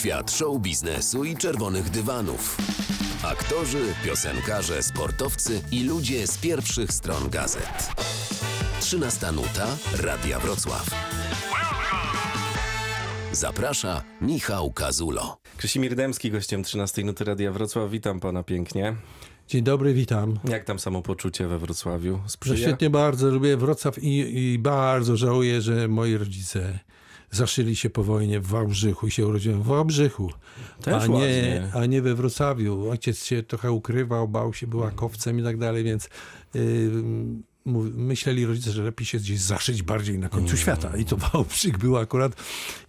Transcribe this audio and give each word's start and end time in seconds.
Świat 0.00 0.30
show 0.30 0.60
biznesu 0.60 1.24
i 1.24 1.36
czerwonych 1.36 1.90
dywanów. 1.90 2.56
Aktorzy, 3.24 3.94
piosenkarze, 4.04 4.82
sportowcy 4.82 5.62
i 5.72 5.84
ludzie 5.84 6.26
z 6.26 6.38
pierwszych 6.38 6.92
stron 6.92 7.30
gazet. 7.30 7.92
13 8.80 9.32
nuta 9.32 9.66
Radia 10.02 10.40
Wrocław. 10.40 10.90
Zaprasza 13.32 14.02
Michał 14.20 14.72
Kazulo. 14.72 15.36
Krzysimir 15.56 15.94
Dębski, 15.94 16.30
gościem 16.30 16.62
13 16.62 17.04
Nuty 17.04 17.24
Radia 17.24 17.52
Wrocław. 17.52 17.90
Witam 17.90 18.20
pana 18.20 18.42
pięknie. 18.42 18.96
Dzień 19.48 19.62
dobry, 19.62 19.94
witam. 19.94 20.38
Jak 20.48 20.64
tam 20.64 20.78
samopoczucie 20.78 21.46
we 21.46 21.58
Wrocławiu? 21.58 22.20
Że 22.24 22.30
Sprzyja? 22.30 22.56
świetnie 22.68 22.90
bardzo 22.90 23.30
lubię 23.30 23.56
Wrocław 23.56 23.98
i, 23.98 24.38
i 24.52 24.58
bardzo 24.58 25.16
żałuję, 25.16 25.60
że 25.60 25.88
moi 25.88 26.16
rodzice 26.16 26.78
zaszyli 27.30 27.76
się 27.76 27.90
po 27.90 28.04
wojnie 28.04 28.40
w 28.40 28.46
Wałbrzychu 28.46 29.06
i 29.06 29.10
się 29.10 29.26
urodziłem 29.26 29.62
w 29.62 29.66
Wałbrzychu, 29.66 30.32
Też 30.82 31.02
a, 31.02 31.06
nie, 31.06 31.12
ładnie. 31.12 31.70
a 31.74 31.86
nie 31.86 32.02
we 32.02 32.14
Wrocławiu. 32.14 32.90
Ojciec 32.90 33.24
się 33.24 33.42
trochę 33.42 33.72
ukrywał, 33.72 34.28
bał 34.28 34.54
się, 34.54 34.66
był 34.66 34.84
akowcem 34.84 35.40
i 35.40 35.42
tak 35.42 35.56
dalej, 35.56 35.84
więc 35.84 36.08
yy, 36.54 36.90
myśleli 37.94 38.46
rodzice, 38.46 38.72
że 38.72 38.82
lepiej 38.82 39.06
się 39.06 39.18
gdzieś 39.18 39.40
zaszyć 39.40 39.82
bardziej 39.82 40.18
na 40.18 40.28
końcu 40.28 40.56
świata. 40.56 40.96
I 40.96 41.04
to 41.04 41.16
Wałbrzych 41.32 41.78
był 41.78 41.96
akurat 41.96 42.32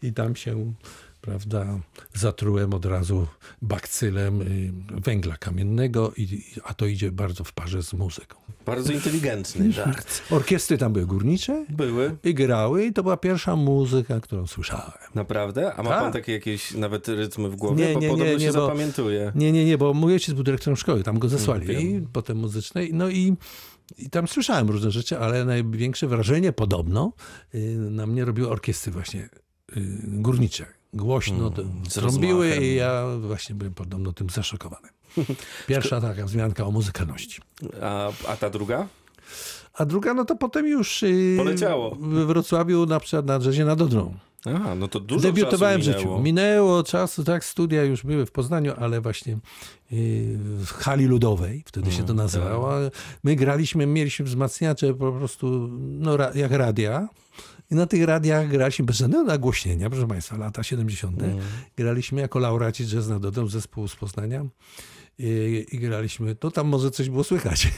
i 0.02 0.14
tam 0.14 0.36
się... 0.36 0.74
Prawda, 1.22 1.80
zatrułem 2.14 2.74
od 2.74 2.86
razu 2.86 3.28
bakcylem 3.62 4.42
y, 4.42 4.72
węgla 5.02 5.38
kamiennego, 5.38 6.12
i, 6.18 6.44
a 6.64 6.74
to 6.74 6.86
idzie 6.86 7.12
bardzo 7.12 7.44
w 7.44 7.54
parze 7.54 7.84
z 7.84 7.94
muzyką. 7.94 8.38
Bardzo 8.66 8.94
inteligentny 8.94 9.72
żart. 9.74 10.22
Orkiestry 10.32 10.78
tam 10.78 10.94
były 10.94 11.06
górnicze 11.06 11.66
Były? 11.70 12.16
i 12.24 12.34
grały 12.34 12.86
i 12.86 12.94
to 12.94 13.04
była 13.04 13.18
pierwsza 13.18 13.56
muzyka, 13.56 14.20
którą 14.20 14.48
słyszałem. 14.48 14.92
Naprawdę? 15.16 15.74
A 15.76 15.84
ma 15.84 15.90
Tak. 15.90 16.00
pan 16.02 16.14
takie 16.14 16.34
jakieś 16.34 16.72
nawet 16.74 17.08
rytmy 17.08 17.50
w 17.50 17.56
głowie? 17.56 17.88
Nie, 17.88 17.94
bo 17.94 18.00
nie, 18.00 18.08
podobno 18.10 18.34
nie, 18.34 18.40
się 18.40 18.46
nie, 18.46 18.54
bo- 18.54 18.62
zapamiętuje. 18.62 19.32
Nie, 19.36 19.52
nie, 19.52 19.66
nie, 19.66 19.78
bo 19.78 19.94
mój 19.94 20.14
ojciec 20.14 20.36
był 20.36 20.44
dyrektorem 20.44 20.78
szkoły, 20.78 21.04
tam 21.04 21.20
go 21.20 21.30
zesłali, 21.30 21.64
Mm, 21.70 21.76
wiem. 21.92 22.04
i 22.04 22.08
potem 22.14 22.38
muzycznej, 22.38 22.94
no 22.94 23.10
i, 23.10 23.34
i 23.98 24.10
tam 24.10 24.28
słyszałem 24.28 24.70
różne 24.70 24.92
rzeczy, 24.92 25.20
ale 25.20 25.46
największe 25.46 26.08
wrażenie 26.08 26.54
podobno 26.54 27.14
y, 27.56 27.78
na 27.78 28.08
mnie 28.08 28.26
robiły 28.26 28.50
orkiestry 28.50 28.92
właśnie 28.92 29.22
y, 29.22 29.30
górnicze. 30.04 30.66
Głośno 30.94 31.48
Mm, 31.48 31.84
trąbiły 31.94 32.48
rozmachem. 32.48 32.64
i 32.64 32.76
ja 32.76 33.04
właśnie 33.22 33.56
byłem 33.56 33.74
podobno 33.74 34.14
tym 34.14 34.30
zaszokowany. 34.30 34.88
Pierwsza 35.68 36.02
taka 36.02 36.26
wzmianka 36.26 36.66
o 36.66 36.72
muzykalności. 36.72 37.42
A, 37.82 38.12
a 38.28 38.36
ta 38.36 38.50
druga? 38.50 38.88
A 39.74 39.86
druga, 39.86 40.14
no 40.14 40.26
to 40.26 40.36
potem 40.36 40.68
już 40.68 41.04
y, 41.04 41.36
Poleciało. 41.38 41.96
we 41.96 42.26
Wrocławiu 42.26 42.86
na 42.86 43.00
przykład 43.00 43.26
na 43.26 43.34
jazzie 43.40 43.66
nad 43.66 43.82
Odrą. 43.82 44.14
Aha, 44.56 44.76
no 44.76 44.88
to 44.88 45.00
dużo 45.00 45.22
Debiutowałem 45.22 45.82
w 45.82 45.86
czasu 45.86 45.98
życiu. 46.00 46.08
minęło. 46.10 46.22
Minęło 46.24 46.84
czasu, 46.84 47.24
tak, 47.24 47.46
studia 47.46 47.84
już 47.84 48.04
były 48.04 48.26
w 48.26 48.32
Poznaniu, 48.32 48.74
ale 48.78 49.02
właśnie 49.02 49.34
yy, 49.34 50.00
w 50.66 50.72
hali 50.72 51.06
ludowej, 51.06 51.64
wtedy 51.66 51.92
się 51.92 52.04
to 52.04 52.14
nazywało. 52.14 52.70
My 53.24 53.36
graliśmy, 53.36 53.86
mieliśmy 53.86 54.26
wzmacniacze 54.26 54.94
po 54.94 55.12
prostu 55.12 55.68
no, 55.80 56.18
jak 56.36 56.52
radia. 56.52 57.08
I 57.72 57.76
na 57.76 57.86
tych 57.86 58.04
radiach 58.04 58.48
graliśmy 58.48 58.86
bez 58.86 58.98
żadnego 58.98 59.24
nagłośnienia, 59.24 59.90
proszę 59.90 60.08
Państwa, 60.08 60.38
lata 60.38 60.64
70. 60.64 61.24
Mm. 61.24 61.38
Graliśmy 61.78 62.22
jako 62.22 62.40
laureaci 62.40 62.86
Jazz 62.86 63.08
na 63.08 63.20
Dodem, 63.20 63.50
zespół 63.50 63.88
z 63.88 63.96
Poznania. 63.96 64.46
I, 65.20 65.66
I 65.72 65.80
graliśmy, 65.80 66.36
no 66.44 66.52
tam 66.52 66.68
może 66.68 66.92
coś 66.92 67.10
było 67.10 67.24
słychać. 67.24 67.68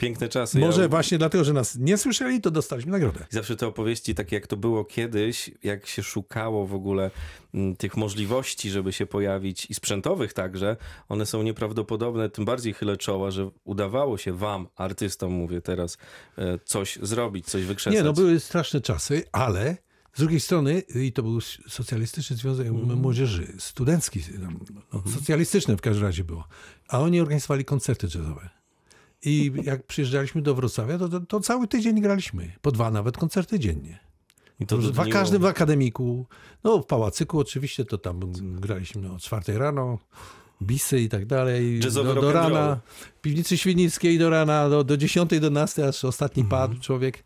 Piękne 0.00 0.28
czasy. 0.28 0.58
Może 0.58 0.82
Ja- 0.82 0.88
właśnie 0.88 1.18
dlatego, 1.18 1.44
że 1.44 1.52
nas 1.52 1.76
nie 1.78 1.98
słyszeli, 1.98 2.40
to 2.40 2.50
dostaliśmy 2.50 2.92
nagrodę. 2.92 3.26
I 3.32 3.34
zawsze 3.34 3.56
te 3.56 3.66
opowieści, 3.66 4.14
takie 4.14 4.36
jak 4.36 4.46
to 4.46 4.56
było 4.56 4.84
kiedyś, 4.84 5.50
jak 5.62 5.86
się 5.86 6.02
szukało 6.02 6.66
w 6.66 6.74
ogóle 6.74 7.10
m, 7.54 7.76
tych 7.76 7.96
możliwości, 7.96 8.70
żeby 8.70 8.92
się 8.92 9.06
pojawić 9.06 9.66
i 9.70 9.74
sprzętowych 9.74 10.32
także, 10.32 10.76
one 11.08 11.26
są 11.26 11.42
nieprawdopodobne. 11.42 12.30
Tym 12.30 12.44
bardziej 12.44 12.72
chylę 12.74 12.96
czoła, 12.96 13.30
że 13.30 13.50
udawało 13.64 14.18
się 14.18 14.32
wam, 14.32 14.66
artystom 14.76 15.32
mówię 15.32 15.60
teraz, 15.60 15.98
e, 16.38 16.58
coś 16.64 16.98
zrobić, 17.02 17.46
coś 17.46 17.64
wykrzesać. 17.64 17.94
Nie, 17.98 18.02
no 18.04 18.12
były 18.12 18.40
straszne 18.40 18.80
czasy, 18.80 19.22
ale 19.32 19.76
z 20.14 20.18
drugiej 20.20 20.40
strony, 20.40 20.80
i 20.80 21.12
to 21.12 21.22
był 21.22 21.40
Socjalistyczny 21.68 22.36
Związek 22.36 22.66
Mhm. 22.66 22.98
Młodzieży, 22.98 23.52
studencki, 23.58 24.20
no, 24.38 25.02
socjalistyczny 25.14 25.76
w 25.76 25.80
każdym 25.80 26.04
razie 26.04 26.24
było, 26.24 26.44
a 26.88 26.98
oni 27.00 27.20
organizowali 27.20 27.64
koncerty 27.64 28.06
jazzowe. 28.14 28.59
I 29.24 29.52
jak 29.64 29.86
przyjeżdżaliśmy 29.86 30.42
do 30.42 30.54
Wrocławia, 30.54 30.98
to, 30.98 31.08
to, 31.08 31.20
to 31.20 31.40
cały 31.40 31.68
tydzień 31.68 32.00
graliśmy, 32.00 32.52
po 32.62 32.72
dwa 32.72 32.90
nawet 32.90 33.16
koncerty 33.16 33.58
dziennie. 33.58 33.98
I 34.60 34.66
to 34.66 34.78
w 34.78 35.08
każdym 35.08 35.42
w 35.42 35.46
akademiku, 35.46 36.26
no 36.64 36.78
w 36.78 36.86
pałacyku 36.86 37.38
oczywiście, 37.38 37.84
to 37.84 37.98
tam 37.98 38.20
graliśmy 38.60 39.12
o 39.12 39.18
czwartej 39.18 39.58
rano, 39.58 39.98
bisy 40.62 41.00
i 41.00 41.08
tak 41.08 41.26
dalej, 41.26 41.80
Jazzowy 41.84 42.14
do, 42.14 42.20
do 42.20 42.32
rana, 42.32 42.80
piwnicy 43.22 43.58
świdnickiej 43.58 44.18
do 44.18 44.30
rana, 44.30 44.68
do, 44.68 44.84
do 44.84 44.96
10, 44.96 45.30
do 45.30 45.34
11, 45.36 45.88
aż 45.88 46.04
ostatni 46.04 46.42
Mhm. 46.42 46.68
padł 46.68 46.80
człowiek. 46.80 47.24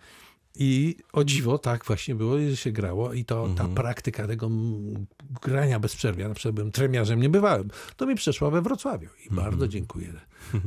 I 0.59 0.97
o 1.13 1.25
dziwo, 1.25 1.59
tak 1.59 1.85
właśnie 1.85 2.15
było, 2.15 2.39
że 2.39 2.57
się 2.57 2.73
grało 2.73 3.13
i 3.13 3.25
to 3.25 3.45
Mhm. 3.47 3.57
ta 3.69 3.75
praktyka 3.83 4.27
tego 4.27 4.51
grania 5.43 5.81
bez 5.81 5.97
przerwy, 5.97 6.23
ja 6.23 6.29
na 6.29 6.35
przykład 6.35 6.55
byłem 6.55 6.73
tremiarzem, 6.73 7.21
nie 7.21 7.29
bywałem, 7.29 7.69
to 7.97 8.07
mi 8.07 8.15
przeszła 8.15 8.51
we 8.51 8.63
Wrocławiu 8.63 9.09
i 9.25 9.29
Mhm. 9.29 9.51
bardzo 9.51 9.69
dziękuję, 9.69 10.13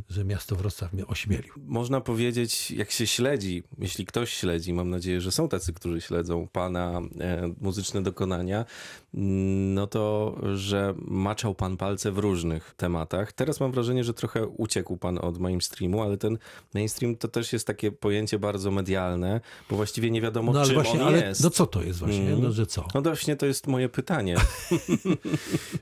że 0.10 0.26
miasto 0.26 0.56
Wrocław 0.56 0.94
mnie 0.94 1.08
ośmielił. 1.08 1.54
Można 1.58 2.02
powiedzieć, 2.02 2.72
jak 2.72 2.92
się 2.92 3.08
śledzi, 3.08 3.64
jeśli 3.80 4.06
ktoś 4.06 4.34
śledzi, 4.34 4.74
mam 4.74 4.90
nadzieję, 4.90 5.22
że 5.22 5.32
są 5.32 5.50
tacy, 5.50 5.74
którzy 5.74 6.02
śledzą 6.02 6.48
pana 6.52 7.02
e, 7.20 7.54
muzyczne 7.62 8.02
dokonania, 8.04 8.66
mm, 9.14 9.74
no 9.74 9.88
to, 9.88 10.36
że 10.56 10.94
maczał 11.06 11.56
pan 11.56 11.78
palce 11.78 12.12
w 12.12 12.18
różnych 12.18 12.74
tematach. 12.78 13.34
Teraz 13.34 13.60
mam 13.60 13.72
wrażenie, 13.72 14.04
że 14.04 14.14
trochę 14.14 14.48
uciekł 14.48 14.98
pan 14.98 15.18
od 15.22 15.40
mainstreamu, 15.40 16.02
ale 16.04 16.18
ten 16.18 16.38
mainstream 16.74 17.16
to 17.16 17.28
też 17.28 17.54
jest 17.54 17.68
takie 17.68 17.92
pojęcie 17.92 18.40
bardzo 18.40 18.72
medialne, 18.72 19.42
bo 19.70 19.77
właściwie 19.78 20.12
nie 20.12 20.22
wiadomo, 20.22 20.54
No 20.54 20.60
ale 20.60 20.68
czym 20.68 20.76
właśnie, 20.76 21.02
on 21.02 21.08
ale 21.08 21.26
jest. 21.28 21.44
no 21.44 21.50
co 21.50 21.66
to 21.66 21.84
jest 21.84 22.00
właśnie, 22.00 22.28
Mm. 22.28 22.44
no 22.44 22.52
że 22.52 22.66
co? 22.66 22.88
No 22.94 23.02
właśnie, 23.02 23.36
to 23.36 23.46
jest 23.46 23.68
moje 23.68 23.90
pytanie. 23.90 24.36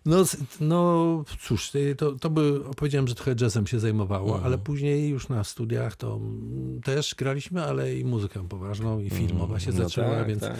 No, 0.05 0.23
no 0.59 1.23
cóż, 1.47 1.75
y, 1.75 1.95
to, 1.97 2.11
to 2.11 2.29
by, 2.29 2.59
powiedziałem, 2.77 3.07
że 3.07 3.15
trochę 3.15 3.35
jazzem 3.41 3.67
się 3.67 3.79
zajmowało, 3.79 4.27
Mhm. 4.27 4.45
ale 4.45 4.57
później 4.57 5.09
już 5.09 5.29
na 5.29 5.43
studiach 5.43 5.95
to 5.95 6.15
mm, 6.15 6.81
też 6.81 7.15
graliśmy, 7.15 7.63
ale 7.63 7.95
i 7.95 8.05
muzykę 8.05 8.47
poważną 8.47 8.99
i 8.99 9.09
filmowa 9.09 9.59
się 9.59 9.71
No 9.71 9.77
zaczęła, 9.83 10.15
tak, 10.15 10.27
więc 10.27 10.41
tak. 10.41 10.55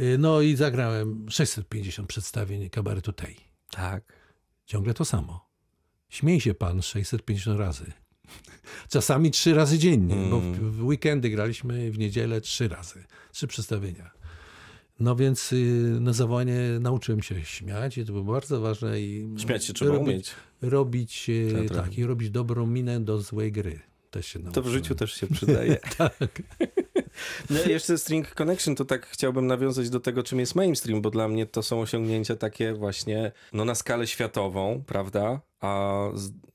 y, 0.00 0.16
no 0.18 0.40
i 0.40 0.56
zagrałem 0.56 1.26
650 1.30 2.08
przedstawień 2.08 2.70
kabaretu 2.70 3.12
tej. 3.12 3.36
tak. 3.70 4.18
Ciągle 4.66 4.94
to 4.94 5.04
samo. 5.04 5.48
Śmiej 6.08 6.40
się 6.40 6.54
pan 6.54 6.82
650 6.82 7.58
razy. 7.60 7.92
Czasami 8.92 9.30
trzy 9.30 9.54
razy 9.54 9.78
dziennie, 9.78 10.16
bo 10.30 10.40
w, 10.40 10.84
weekendy 10.84 11.30
graliśmy 11.30 11.90
w 11.90 11.98
niedzielę 11.98 12.40
trzy 12.40 12.68
razy. 12.68 13.04
Trzy 13.32 13.46
przedstawienia. 13.46 14.10
No 15.00 15.16
więc 15.16 15.52
y, 15.52 15.98
na 16.00 16.12
zawołanie 16.12 16.60
nauczyłem 16.80 17.22
się 17.22 17.44
śmiać 17.44 17.98
i 17.98 18.04
to 18.04 18.12
było 18.12 18.24
bardzo 18.24 18.60
ważne. 18.60 19.00
I 19.00 19.34
Śmiać 19.38 19.64
się 19.64 19.72
trzeba 19.72 19.92
robić, 19.92 20.08
umieć. 20.08 20.30
Robić, 20.62 21.26
y, 21.28 21.68
tak, 21.74 21.98
i 21.98 22.04
robić 22.04 22.30
dobrą 22.30 22.66
minę 22.66 23.00
do 23.00 23.20
złej 23.20 23.52
gry. 23.52 23.80
Też 24.10 24.26
się 24.26 24.52
To 24.52 24.62
w 24.62 24.68
życiu 24.68 24.94
też 24.94 25.14
się 25.14 25.26
przydaje. 25.26 25.76
Tak. 25.98 26.42
No, 27.50 27.60
jeszcze 27.66 27.98
String 27.98 28.34
Connection, 28.34 28.74
to 28.74 28.84
tak 28.84 29.06
chciałbym 29.06 29.46
nawiązać 29.46 29.90
do 29.90 30.00
tego, 30.00 30.22
czym 30.22 30.40
jest 30.40 30.54
mainstream, 30.54 31.02
bo 31.02 31.10
dla 31.10 31.28
mnie 31.28 31.46
to 31.46 31.62
są 31.62 31.80
osiągnięcia 31.80 32.36
takie 32.36 32.74
właśnie 32.74 33.32
no, 33.52 33.64
na 33.64 33.74
skalę 33.74 34.06
światową, 34.06 34.82
prawda? 34.86 35.40
A 35.60 35.98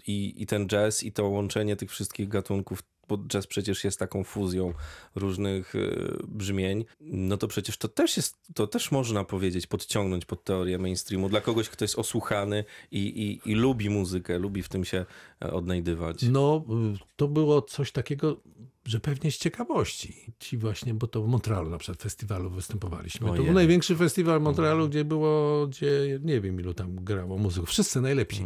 i, 0.07 0.41
I 0.41 0.45
ten 0.45 0.67
jazz, 0.67 1.03
i 1.03 1.11
to 1.11 1.27
łączenie 1.27 1.75
tych 1.75 1.91
wszystkich 1.91 2.27
gatunków, 2.27 2.83
bo 3.17 3.27
jazz 3.27 3.47
przecież 3.47 3.83
jest 3.83 3.99
taką 3.99 4.23
fuzją 4.23 4.73
różnych 5.15 5.75
y, 5.75 6.17
brzmień, 6.27 6.85
no 7.01 7.37
to 7.37 7.47
przecież 7.47 7.77
to 7.77 7.87
też 7.87 8.17
jest, 8.17 8.37
to 8.55 8.67
też 8.67 8.91
można 8.91 9.23
powiedzieć, 9.23 9.67
podciągnąć 9.67 10.25
pod 10.25 10.43
teorię 10.43 10.77
mainstreamu 10.77 11.29
dla 11.29 11.41
kogoś, 11.41 11.69
kto 11.69 11.83
jest 11.83 11.99
osłuchany 11.99 12.63
i, 12.91 12.99
i, 12.99 13.51
i 13.51 13.55
lubi 13.55 13.89
muzykę, 13.89 14.39
lubi 14.39 14.63
w 14.63 14.69
tym 14.69 14.85
się 14.85 15.05
e, 15.41 15.53
odnajdywać. 15.53 16.23
No, 16.23 16.65
y, 16.95 16.97
to 17.15 17.27
było 17.27 17.61
coś 17.61 17.91
takiego, 17.91 18.41
że 18.85 18.99
pewnie 18.99 19.31
z 19.31 19.37
ciekawości. 19.37 20.33
Ci 20.39 20.57
właśnie, 20.57 20.93
bo 20.93 21.07
to 21.07 21.23
w 21.23 21.27
Montrealu 21.27 21.69
na 21.69 21.77
przykład 21.77 22.01
festiwalu 22.01 22.49
występowaliśmy. 22.49 23.27
Ojej. 23.27 23.37
To 23.37 23.43
był 23.43 23.53
największy 23.53 23.95
festiwal 23.95 24.39
w 24.39 24.43
Montrealu, 24.43 24.89
gdzie 24.89 25.05
było, 25.05 25.67
gdzie 25.67 26.19
nie 26.23 26.41
wiem 26.41 26.59
ilu 26.59 26.73
tam 26.73 26.95
grało 26.95 27.37
muzyków. 27.37 27.69
Wszyscy 27.69 28.01
najlepsi. 28.01 28.45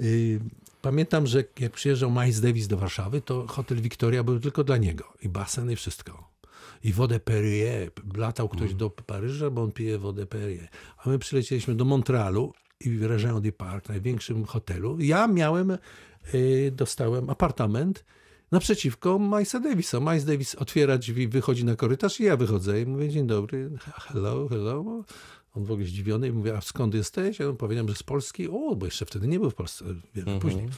Y, 0.00 0.40
Pamiętam, 0.84 1.26
że 1.26 1.44
jak 1.60 1.72
przyjeżdżał 1.72 2.10
Miles 2.10 2.40
Davis 2.40 2.68
do 2.68 2.76
Warszawy, 2.76 3.20
to 3.20 3.46
hotel 3.46 3.80
Victoria 3.80 4.24
był 4.24 4.40
tylko 4.40 4.64
dla 4.64 4.76
niego. 4.76 5.12
I 5.22 5.28
basen 5.28 5.70
i 5.70 5.76
wszystko. 5.76 6.30
I 6.84 6.92
wodę 6.92 7.20
Perrier. 7.20 7.90
Latał 8.16 8.48
ktoś 8.48 8.74
do 8.74 8.90
Paryża, 8.90 9.50
bo 9.50 9.62
on 9.62 9.72
pije 9.72 9.98
wodę 9.98 10.26
Perrier. 10.26 10.68
A 10.98 11.08
my 11.08 11.18
przylecieliśmy 11.18 11.74
do 11.74 11.84
Montrealu 11.84 12.52
i 12.80 12.90
w 12.90 13.02
Regent 13.02 13.40
du 13.40 13.52
Parc, 13.52 13.88
największym 13.88 14.44
hotelu. 14.44 15.00
Ja 15.00 15.26
miałem, 15.26 15.78
y, 16.34 16.72
dostałem 16.76 17.30
apartament 17.30 18.04
naprzeciwko 18.50 19.18
Milesa 19.18 19.60
Davisa. 19.60 20.00
Miles 20.00 20.24
Davis 20.24 20.54
otwiera 20.54 20.98
drzwi, 20.98 21.28
wychodzi 21.28 21.64
na 21.64 21.76
korytarz 21.76 22.20
i 22.20 22.24
ja 22.24 22.36
wychodzę 22.36 22.80
i 22.80 22.86
mówię, 22.86 23.08
dzień 23.08 23.26
dobry, 23.26 23.70
hello, 23.96 24.48
hello. 24.48 25.04
On 25.54 25.64
w 25.64 25.70
ogóle 25.70 25.86
zdziwiony 25.86 26.28
i 26.28 26.32
mówi, 26.32 26.50
a 26.50 26.60
skąd 26.60 26.94
jesteś? 26.94 27.38
Ja 27.38 27.52
powiedziałem, 27.52 27.88
że 27.88 27.94
z 27.94 28.02
Polski. 28.02 28.48
O, 28.48 28.76
bo 28.76 28.86
jeszcze 28.86 29.06
wtedy 29.06 29.28
nie 29.28 29.40
był 29.40 29.50
w 29.50 29.54
Polsce, 29.54 29.84
wiele 29.84 30.32
Mhm. 30.32 30.40
później. 30.40 30.68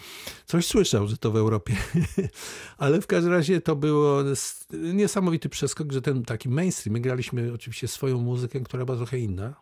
Coś 0.46 0.67
słyszał, 0.67 1.08
że 1.08 1.17
to 1.17 1.31
w 1.31 1.37
Europie. 1.37 1.76
Ale 2.78 3.00
w 3.00 3.06
każdym 3.06 3.32
razie 3.32 3.61
to 3.61 3.76
było 3.76 4.19
niesamowity 4.73 5.49
przeskok, 5.49 5.93
że 5.93 6.02
ten 6.02 6.25
taki 6.25 6.49
mainstream, 6.49 6.93
my 6.93 7.00
graliśmy 7.00 7.52
oczywiście 7.52 7.88
swoją 7.88 8.20
muzykę, 8.20 8.61
która 8.61 8.84
była 8.84 8.96
trochę 8.96 9.19
inna. 9.19 9.55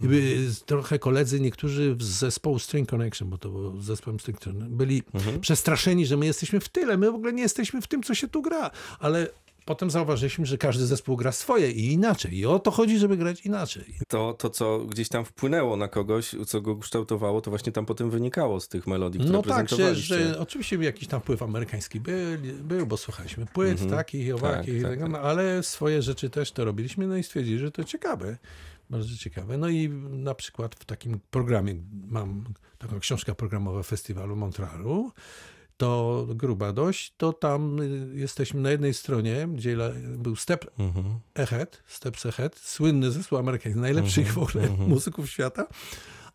I 0.00 0.08
by, 0.08 0.16
Mhm. 0.16 0.54
trochę 0.66 0.98
koledzy, 0.98 1.40
niektórzy 1.40 1.96
z 2.00 2.04
zespołu 2.04 2.58
String 2.58 2.88
Connection, 2.88 3.30
bo 3.30 3.38
to 3.38 3.50
był 3.50 3.80
zespołem 3.82 4.20
String 4.20 4.40
Connection, 4.40 4.76
byli 4.76 5.02
Mhm. 5.14 5.40
przestraszeni, 5.40 6.06
że 6.06 6.16
my 6.16 6.26
jesteśmy 6.26 6.60
w 6.60 6.68
tyle, 6.68 6.96
my 6.96 7.12
w 7.12 7.14
ogóle 7.14 7.32
nie 7.32 7.42
jesteśmy 7.42 7.80
w 7.82 7.86
tym, 7.86 8.02
co 8.02 8.14
się 8.14 8.28
tu 8.28 8.42
gra. 8.42 8.70
Ale 8.98 9.28
potem 9.70 9.90
zauważyliśmy, 9.90 10.46
że 10.46 10.58
każdy 10.58 10.86
zespół 10.86 11.16
gra 11.16 11.32
swoje 11.32 11.70
i 11.70 11.92
inaczej. 11.92 12.38
I 12.38 12.46
o 12.46 12.58
to 12.58 12.70
chodzi, 12.70 12.98
żeby 12.98 13.16
grać 13.16 13.46
inaczej. 13.46 13.94
To, 14.08 14.34
to, 14.34 14.50
co 14.50 14.78
gdzieś 14.78 15.08
tam 15.08 15.24
wpłynęło 15.24 15.76
na 15.76 15.88
kogoś, 15.88 16.34
co 16.46 16.60
go 16.60 16.76
kształtowało, 16.76 17.40
to 17.40 17.50
właśnie 17.50 17.72
tam 17.72 17.86
potem 17.86 18.10
wynikało 18.10 18.60
z 18.60 18.68
tych 18.68 18.86
melodii, 18.86 19.20
które 19.20 19.32
No 19.32 19.42
tak, 19.42 19.68
że, 19.68 19.94
że 19.94 20.38
oczywiście 20.38 20.76
jakiś 20.76 21.08
tam 21.08 21.20
wpływ 21.20 21.42
amerykański 21.42 22.00
był, 22.00 22.14
był 22.62 22.86
bo 22.86 22.96
słuchaliśmy 22.96 23.46
płyt 23.46 23.90
takich 23.90 24.26
i 24.26 24.32
owakich, 24.32 24.82
Tak, 24.82 24.90
tak, 24.90 25.00
tak, 25.00 25.10
no, 25.10 25.18
ale 25.18 25.62
swoje 25.62 26.02
rzeczy 26.02 26.30
też 26.30 26.52
to 26.52 26.64
robiliśmy, 26.64 27.06
no 27.06 27.16
i 27.16 27.22
stwierdzili, 27.22 27.58
że 27.58 27.70
to 27.70 27.84
ciekawe, 27.84 28.38
bardzo 28.90 29.16
ciekawe. 29.16 29.58
No 29.58 29.68
i 29.68 29.88
na 30.10 30.34
przykład 30.34 30.74
w 30.74 30.84
takim 30.84 31.20
programie, 31.30 31.74
mam 32.08 32.44
taką 32.78 33.00
książkę 33.00 33.34
programową 33.34 33.82
Festiwalu 33.82 34.36
Montrealu, 34.36 35.12
to 35.80 36.26
gruba 36.28 36.72
dość, 36.72 37.14
to 37.16 37.32
tam 37.32 37.80
y, 37.80 38.10
jesteśmy 38.14 38.60
na 38.60 38.70
jednej 38.70 38.94
stronie, 38.94 39.48
gdzie 39.54 39.76
był 40.18 40.36
Step 40.36 40.64
Mhm. 40.78 41.04
Ahead, 41.34 41.82
Steps 41.86 42.26
Ahead, 42.26 42.58
słynny 42.58 43.10
zespół 43.10 43.38
amerykański, 43.38 43.80
najlepszych 43.80 44.28
Mhm, 44.28 44.46
w 44.46 44.48
ogóle 44.50 44.68
muzyków 44.88 45.30
świata, 45.30 45.66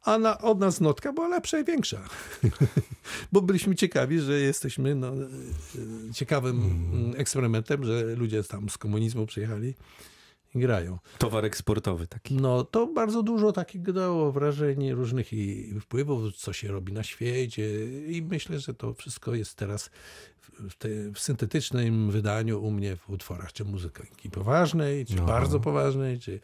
a 0.03 0.18
na, 0.18 0.38
od 0.38 0.59
nas 0.59 0.81
notka 0.81 1.13
była 1.13 1.27
lepsza 1.27 1.59
i 1.59 1.63
większa. 1.63 2.01
Bo 3.31 3.42
byliśmy 3.42 3.75
ciekawi, 3.75 4.19
że 4.19 4.39
jesteśmy 4.39 4.95
no, 4.95 5.13
y, 5.15 5.19
y, 6.09 6.13
ciekawym 6.13 6.56
Mhm. 6.63 7.21
eksperymentem, 7.21 7.83
że 7.83 8.03
ludzie 8.15 8.44
tam 8.44 8.69
z 8.69 8.77
komunizmu 8.77 9.25
przyjechali 9.25 9.74
i 10.56 10.60
grają. 10.60 11.00
Towar 11.18 11.46
eksportowy 11.46 12.07
taki. 12.07 12.34
No 12.36 12.63
to 12.63 12.88
bardzo 12.88 13.24
dużo 13.24 13.52
takich 13.52 13.81
dało 13.81 14.31
wrażeń 14.31 14.92
różnych 14.92 15.34
i 15.34 15.74
wpływów, 15.80 16.36
co 16.36 16.54
się 16.54 16.68
robi 16.68 16.94
na 16.94 17.04
świecie 17.04 17.86
i 18.07 18.22
myślę, 18.22 18.60
że 18.60 18.74
to 18.74 18.94
wszystko 18.94 19.36
jest 19.36 19.56
teraz 19.56 19.90
w, 20.69 20.75
te, 20.75 20.90
w 21.13 21.19
syntetycznym 21.19 22.12
wydaniu 22.12 22.63
u 22.63 22.72
mnie 22.72 22.96
w 22.96 23.10
utworach, 23.10 23.54
czy 23.54 23.66
muzyki 23.66 24.30
poważnej, 24.30 25.06
czy 25.06 25.16
No. 25.16 25.25
bardzo 25.25 25.60
poważnej, 25.60 26.19
czy, 26.19 26.40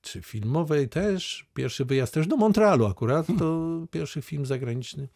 czy 0.00 0.22
filmowej 0.22 0.88
też. 0.88 1.46
Pierwszy 1.54 1.84
wyjazd 1.84 2.14
też 2.14 2.26
do 2.26 2.36
Montrealu 2.36 2.86
akurat, 2.86 3.26
to 3.38 3.68
pierwszy 3.90 4.22
film 4.22 4.46
zagraniczny. 4.46 5.08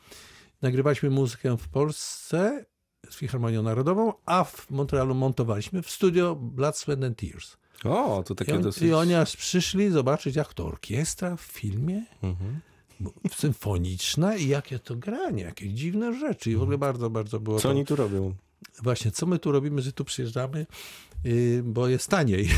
Nagrywaliśmy 0.63 1.11
muzykę 1.11 1.59
w 1.59 1.69
Polsce 1.69 2.65
z 3.11 3.17
Filharmonią 3.17 3.63
Narodową, 3.63 4.13
a 4.27 4.45
w 4.45 4.71
Montrealu 4.71 5.15
montowaliśmy 5.15 5.83
w 5.83 5.91
studio 5.91 6.35
Blood, 6.37 6.77
Sweat 6.79 7.05
and 7.05 7.19
Tears. 7.19 7.57
O, 7.85 8.23
to 8.27 8.35
I, 8.35 8.37
takie 8.37 8.55
on, 8.57 8.63
dosyć... 8.63 8.83
I 8.83 8.93
oni 8.95 9.15
aż 9.15 9.37
przyszli 9.37 9.91
zobaczyć, 9.91 10.37
jak 10.37 10.55
to 10.55 10.67
orkiestra 10.67 11.37
w 11.37 11.41
filmie, 11.41 12.03
Mhm. 12.23 12.61
symfoniczna 13.37 14.37
i 14.37 14.49
jakie 14.49 14.79
to 14.79 14.97
granie, 14.97 15.43
jakie 15.43 15.73
dziwne 15.73 16.19
rzeczy. 16.19 16.51
I 16.51 16.57
w 16.57 16.63
ogóle 16.63 16.79
bardzo, 16.79 17.11
bardzo 17.11 17.41
było 17.41 17.57
Co 17.57 17.63
to... 17.63 17.71
oni 17.71 17.85
tu 17.85 17.97
robią? 17.97 18.35
Właśnie, 18.83 19.11
co 19.11 19.27
my 19.27 19.39
tu 19.39 19.53
robimy, 19.53 19.83
że 19.83 19.93
tu 19.93 20.05
przyjeżdżamy, 20.05 20.67
yy, 21.25 21.63
bo 21.65 21.89
jest 21.89 22.09
taniej. 22.09 22.49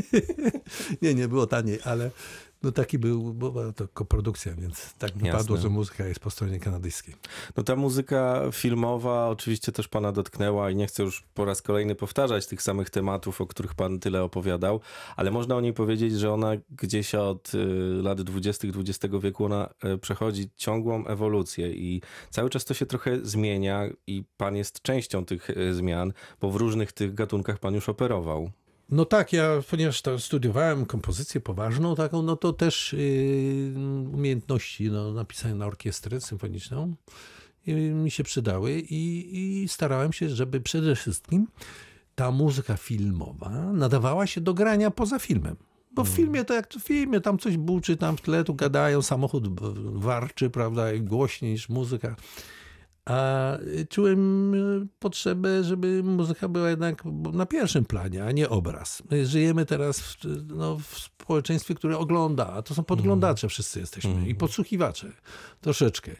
nie, 1.02 1.14
nie 1.14 1.28
było 1.28 1.46
taniej, 1.46 1.78
ale 1.84 2.10
no 2.64 2.72
taki 2.72 2.98
był, 2.98 3.34
bo 3.34 3.50
była 3.50 3.72
to 3.72 3.88
koprodukcja, 3.88 4.54
więc 4.54 4.94
tak 4.98 5.12
wypadło, 5.12 5.38
Jasne. 5.38 5.56
że 5.56 5.68
muzyka 5.68 6.06
jest 6.06 6.20
po 6.20 6.30
stronie 6.30 6.60
kanadyjskiej. 6.60 7.14
No 7.56 7.62
ta 7.62 7.76
muzyka 7.76 8.42
filmowa 8.52 9.28
oczywiście 9.28 9.72
też 9.72 9.88
pana 9.88 10.12
dotknęła 10.12 10.70
i 10.70 10.76
nie 10.76 10.86
chcę 10.86 11.02
już 11.02 11.24
po 11.34 11.44
raz 11.44 11.62
kolejny 11.62 11.94
powtarzać 11.94 12.46
tych 12.46 12.62
samych 12.62 12.90
tematów, 12.90 13.40
o 13.40 13.46
których 13.46 13.74
pan 13.74 14.00
tyle 14.00 14.22
opowiadał, 14.22 14.80
ale 15.16 15.30
można 15.30 15.56
o 15.56 15.60
niej 15.60 15.72
powiedzieć, 15.72 16.18
że 16.18 16.32
ona 16.32 16.52
gdzieś 16.70 17.14
od 17.14 17.54
y, 17.54 17.58
lat 18.02 18.22
20. 18.22 18.68
XX 18.68 19.14
wieku 19.22 19.44
ona 19.44 19.70
y, 19.94 19.98
przechodzi 19.98 20.50
ciągłą 20.56 21.06
ewolucję 21.06 21.72
i 21.72 22.02
cały 22.30 22.50
czas 22.50 22.64
to 22.64 22.74
się 22.74 22.86
trochę 22.86 23.18
zmienia 23.22 23.88
i 24.06 24.24
pan 24.36 24.56
jest 24.56 24.82
częścią 24.82 25.24
tych 25.24 25.50
y, 25.50 25.74
zmian, 25.74 26.12
bo 26.40 26.50
w 26.50 26.56
różnych 26.56 26.92
tych 26.92 27.14
gatunkach 27.14 27.58
pan 27.58 27.74
już 27.74 27.88
operował. 27.88 28.50
No 28.90 29.04
tak, 29.04 29.32
ja 29.32 29.48
ponieważ 29.70 30.02
studiowałem 30.18 30.86
kompozycję 30.86 31.40
poważną 31.40 31.94
taką, 31.94 32.22
no 32.22 32.36
to 32.36 32.52
też 32.52 32.92
yy, 32.92 34.08
umiejętności 34.12 34.90
no, 34.90 35.12
napisania 35.12 35.54
na 35.54 35.66
orkiestrę 35.66 36.20
symfoniczną 36.20 36.94
yy, 37.66 37.76
mi 37.76 38.10
się 38.10 38.24
przydały 38.24 38.72
i, 38.72 39.62
i 39.62 39.68
starałem 39.68 40.12
się, 40.12 40.28
żeby 40.28 40.60
przede 40.60 40.96
wszystkim 40.96 41.46
ta 42.14 42.30
muzyka 42.30 42.76
filmowa 42.76 43.50
nadawała 43.72 44.26
się 44.26 44.40
do 44.40 44.54
grania 44.54 44.90
poza 44.90 45.18
filmem. 45.18 45.56
Bo 45.92 46.04
w 46.04 46.08
filmie 46.08 46.44
to 46.44 46.54
jak 46.54 46.74
w 46.74 46.82
filmie, 46.82 47.20
tam 47.20 47.38
coś 47.38 47.56
buczy, 47.56 47.96
tam 47.96 48.16
w 48.16 48.20
tle 48.20 48.44
tu 48.44 48.54
gadają, 48.54 49.02
samochód 49.02 49.60
warczy, 49.98 50.50
prawda, 50.50 50.92
i 50.92 51.00
głośniej 51.00 51.52
niż 51.52 51.68
muzyka. 51.68 52.16
A 53.04 53.52
czułem 53.88 54.54
y, 54.54 54.86
potrzebę, 54.98 55.64
żeby 55.64 56.02
muzyka 56.02 56.48
była 56.48 56.70
jednak 56.70 57.04
na 57.32 57.46
pierwszym 57.46 57.84
planie, 57.84 58.24
a 58.24 58.32
nie 58.32 58.48
obraz. 58.48 59.02
My 59.10 59.26
żyjemy 59.26 59.66
teraz 59.66 60.00
w, 60.00 60.16
no, 60.46 60.78
w 60.78 60.98
społeczeństwie, 60.98 61.74
które 61.74 61.98
ogląda, 61.98 62.46
a 62.46 62.62
to 62.62 62.74
są 62.74 62.84
podglądacze 62.84 63.48
wszyscy 63.48 63.80
jesteśmy 63.80 64.28
i 64.28 64.34
podsłuchiwacze 64.34 65.12
troszeczkę. 65.60 66.12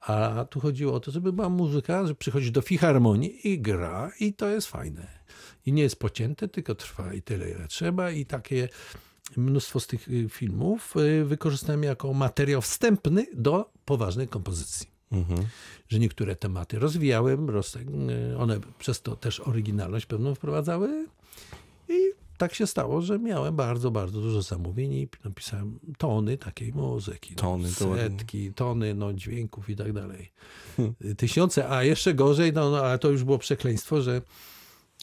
A 0.00 0.44
tu 0.50 0.60
chodziło 0.60 0.94
o 0.94 1.00
to, 1.00 1.10
żeby 1.10 1.32
była 1.32 1.48
muzyka, 1.48 2.06
że 2.06 2.14
przychodzi 2.14 2.52
do 2.52 2.62
filharmonii 2.62 3.48
i 3.48 3.60
gra 3.60 4.10
i 4.20 4.34
to 4.34 4.48
jest 4.48 4.66
fajne. 4.66 5.06
I 5.66 5.72
nie 5.72 5.82
jest 5.82 5.98
pocięte, 5.98 6.48
tylko 6.48 6.74
trwa 6.74 7.14
i 7.14 7.22
tyle, 7.22 7.50
ile 7.50 7.68
trzeba 7.68 8.10
i 8.10 8.26
takie 8.26 8.68
mnóstwo 9.36 9.80
z 9.80 9.86
tych 9.86 10.08
y, 10.08 10.28
filmów 10.28 10.94
y, 10.96 11.24
wykorzystałem 11.24 11.82
jako 11.82 12.14
materiał 12.14 12.60
wstępny 12.60 13.26
do 13.34 13.72
poważnej 13.84 14.28
kompozycji 14.28 14.89
Mhm. 15.12 15.46
że 15.88 15.98
niektóre 15.98 16.36
tematy 16.36 16.78
rozwijałem, 16.78 17.50
roz, 17.50 17.78
one 18.38 18.60
przez 18.78 19.02
to 19.02 19.16
też 19.16 19.40
oryginalność 19.40 20.06
pewną 20.06 20.34
wprowadzały 20.34 21.06
i 21.88 22.12
tak 22.40 22.54
się 22.54 22.66
stało, 22.66 23.02
że 23.02 23.18
miałem 23.18 23.56
bardzo, 23.56 23.90
bardzo 23.90 24.20
dużo 24.20 24.42
zamówień 24.42 24.92
i 24.92 25.08
napisałem 25.24 25.78
tony 25.98 26.38
takiej 26.38 26.72
muzyki. 26.72 27.34
Tony, 27.34 27.68
no, 27.68 27.74
to 27.78 27.88
ładnie. 27.88 28.02
setki, 28.02 28.52
tony 28.52 28.94
no, 28.94 29.12
dźwięków 29.12 29.70
i 29.70 29.76
tak 29.76 29.92
dalej. 29.92 30.32
Tysiące, 31.16 31.68
a 31.68 31.84
jeszcze 31.84 32.14
gorzej, 32.14 32.52
no, 32.52 32.70
no 32.70 32.78
ale 32.78 32.98
to 32.98 33.10
już 33.10 33.24
było 33.24 33.38
przekleństwo, 33.38 34.02
że 34.02 34.22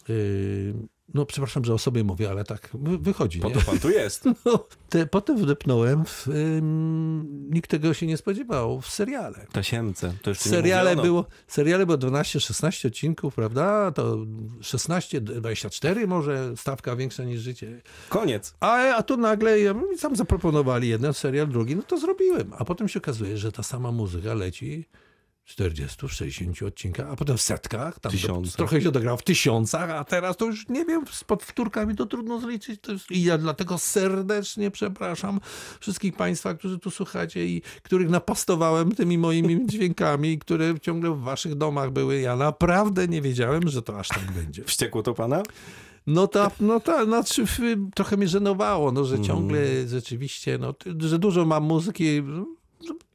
yy, 0.09 0.73
no 1.13 1.25
przepraszam, 1.25 1.65
że 1.65 1.73
o 1.73 1.77
sobie 1.77 2.03
mówię, 2.03 2.29
ale 2.29 2.43
tak 2.43 2.69
wy- 2.73 2.97
wychodzi. 2.97 3.39
Po 3.39 3.47
nie? 3.49 3.53
to 3.55 3.61
pan 3.61 3.79
tu 3.79 3.89
jest. 3.89 4.23
No, 4.45 4.67
te, 4.89 5.05
potem 5.05 5.37
wdepnąłem, 5.37 6.05
w, 6.05 6.27
ym, 6.27 7.49
nikt 7.53 7.69
tego 7.71 7.93
się 7.93 8.07
nie 8.07 8.17
spodziewał, 8.17 8.81
w 8.81 8.87
seriale. 8.89 9.45
Tasiemce. 9.51 10.13
To 10.21 10.29
jeszcze 10.29 10.49
nie 10.49 10.55
Seriale 10.55 10.89
mówiono. 10.95 11.03
było, 11.03 11.25
seriale 11.47 11.85
było 11.85 11.97
12-16 11.97 12.87
odcinków, 12.87 13.35
prawda? 13.35 13.91
To 13.91 14.17
16-24 14.61 16.07
może, 16.07 16.53
stawka 16.57 16.95
większa 16.95 17.23
niż 17.23 17.41
życie. 17.41 17.81
Koniec. 18.09 18.55
A, 18.59 18.95
a 18.95 19.03
tu 19.03 19.17
nagle 19.17 19.59
ja, 19.59 19.73
mi 19.73 19.97
tam 20.01 20.15
zaproponowali 20.15 20.89
jeden 20.89 21.13
serial, 21.13 21.47
drugi, 21.47 21.75
no 21.75 21.81
to 21.81 21.97
zrobiłem. 21.97 22.53
A 22.57 22.65
potem 22.65 22.87
się 22.87 22.99
okazuje, 22.99 23.37
że 23.37 23.51
ta 23.51 23.63
sama 23.63 23.91
muzyka 23.91 24.33
leci 24.33 24.85
40, 25.47 26.09
60 26.09 26.61
odcinkach, 26.61 27.07
a 27.09 27.15
potem 27.15 27.37
w 27.37 27.41
setkach, 27.41 27.99
tam 27.99 28.11
do, 28.27 28.41
trochę 28.57 28.81
się 28.81 28.91
dograło 28.91 29.17
w 29.17 29.23
tysiącach, 29.23 29.89
a 29.89 30.03
teraz 30.03 30.37
to 30.37 30.45
już 30.45 30.69
nie 30.69 30.85
wiem, 30.85 31.05
z 31.11 31.23
powtórkami 31.23 31.95
to 31.95 32.05
trudno 32.05 32.39
zliczyć. 32.39 32.81
To 32.81 32.91
jest, 32.91 33.11
I 33.11 33.23
ja 33.23 33.37
dlatego 33.37 33.77
serdecznie 33.77 34.71
przepraszam 34.71 35.39
wszystkich 35.79 36.15
Państwa, 36.15 36.53
którzy 36.53 36.79
tu 36.79 36.91
słuchacie 36.91 37.45
i 37.45 37.61
których 37.83 38.09
napastowałem 38.09 38.91
tymi 38.91 39.17
moimi 39.17 39.65
dźwiękami, 39.67 40.39
które 40.39 40.79
ciągle 40.79 41.11
w 41.11 41.19
Waszych 41.19 41.55
domach 41.55 41.91
były. 41.91 42.19
Ja 42.19 42.35
naprawdę 42.35 43.07
nie 43.07 43.21
wiedziałem, 43.21 43.67
że 43.67 43.81
to 43.81 43.99
aż 43.99 44.07
tak 44.07 44.31
będzie. 44.31 44.63
Wściekło 44.63 45.03
to 45.03 45.13
pana? 45.13 45.43
No 46.07 46.27
ta, 46.27 46.51
no 46.59 46.79
ta, 46.79 47.05
znaczy 47.05 47.45
trochę 47.95 48.17
mnie 48.17 48.27
żenowało, 48.27 48.91
no, 48.91 49.05
że 49.05 49.21
ciągle 49.21 49.87
rzeczywiście, 49.87 50.57
no, 50.57 50.73
że 50.99 51.19
dużo 51.19 51.45
mam 51.45 51.63
muzyki, 51.63 52.23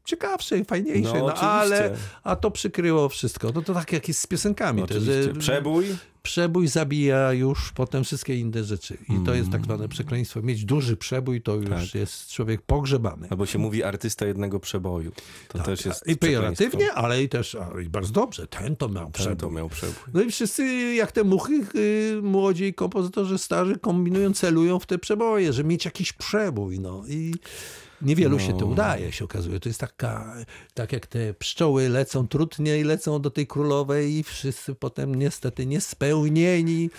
ciekawsze 0.04 0.58
i 0.58 0.64
fajniejsze, 0.64 1.12
No, 1.18 1.26
no, 1.26 1.34
ale 1.34 1.96
a 2.24 2.36
to 2.36 2.50
przykryło 2.50 3.08
wszystko. 3.08 3.50
No 3.54 3.62
to 3.62 3.74
tak 3.74 3.92
jak 3.92 4.08
jest 4.08 4.20
z 4.20 4.26
piosenkami. 4.26 4.82
Oczywiście. 4.82 5.22
że 5.22 5.32
Przebój? 5.34 5.84
przebój 6.22 6.68
zabija 6.68 7.32
już 7.32 7.72
potem 7.72 8.04
wszystkie 8.04 8.36
inne 8.38 8.64
rzeczy. 8.64 8.98
I 9.08 9.24
to 9.26 9.34
jest 9.34 9.46
tak 9.50 9.54
Mm. 9.60 9.64
zwane 9.64 9.88
przekleństwo. 9.88 10.42
Mieć 10.42 10.64
duży 10.64 10.96
przebój, 10.96 11.42
to 11.42 11.54
już 11.54 11.70
Tak. 11.70 11.94
jest 11.94 12.28
człowiek 12.32 12.62
pogrzebany. 12.62 13.26
Albo 13.30 13.46
się 13.46 13.58
mówi 13.58 13.82
artysta 13.82 14.26
jednego 14.26 14.60
przeboju. 14.60 15.12
To 15.48 15.58
też 15.58 15.84
jest 15.84 16.00
Tak, 16.00 16.08
I 16.08 16.16
pejoratywnie, 16.16 16.92
ale 16.92 17.22
i 17.22 17.28
też 17.28 17.54
a, 17.54 17.80
i 17.80 17.88
bardzo 17.88 18.12
dobrze. 18.12 18.46
Ten 18.46 18.76
to 18.76 18.88
miał 18.88 19.04
Ten 19.04 19.12
przebój. 19.12 19.36
to 19.36 19.50
miał 19.50 19.68
przebój. 19.68 19.94
No 20.14 20.22
i 20.22 20.30
wszyscy, 20.30 20.64
jak 20.94 21.12
te 21.12 21.24
muchy, 21.24 21.60
y, 21.74 22.20
młodzi 22.22 22.74
kompozytorzy 22.74 23.38
starzy 23.38 23.78
kombinują, 23.78 24.32
celują 24.34 24.78
w 24.78 24.86
te 24.86 24.98
przeboje, 24.98 25.52
że 25.52 25.64
mieć 25.64 25.84
jakiś 25.84 26.12
przebój. 26.12 26.80
No 26.80 27.02
i 27.08 27.34
niewielu 28.02 28.38
się 28.38 28.52
to 28.52 28.58
No. 28.60 28.66
udaje, 28.66 29.12
się 29.12 29.24
okazuje. 29.24 29.60
To 29.60 29.68
jest 29.68 29.80
taka, 29.80 30.34
tak 30.74 30.92
jak 30.92 31.06
te 31.06 31.34
pszczoły 31.34 31.88
lecą 31.88 32.28
trudnie 32.28 32.78
i 32.78 32.84
lecą 32.84 33.20
do 33.20 33.30
tej 33.30 33.46
królowej 33.46 34.12
i 34.18 34.22
wszyscy 34.22 34.74
potem 34.74 35.14
niestety 35.14 35.66
niespełnieni, 35.66 36.90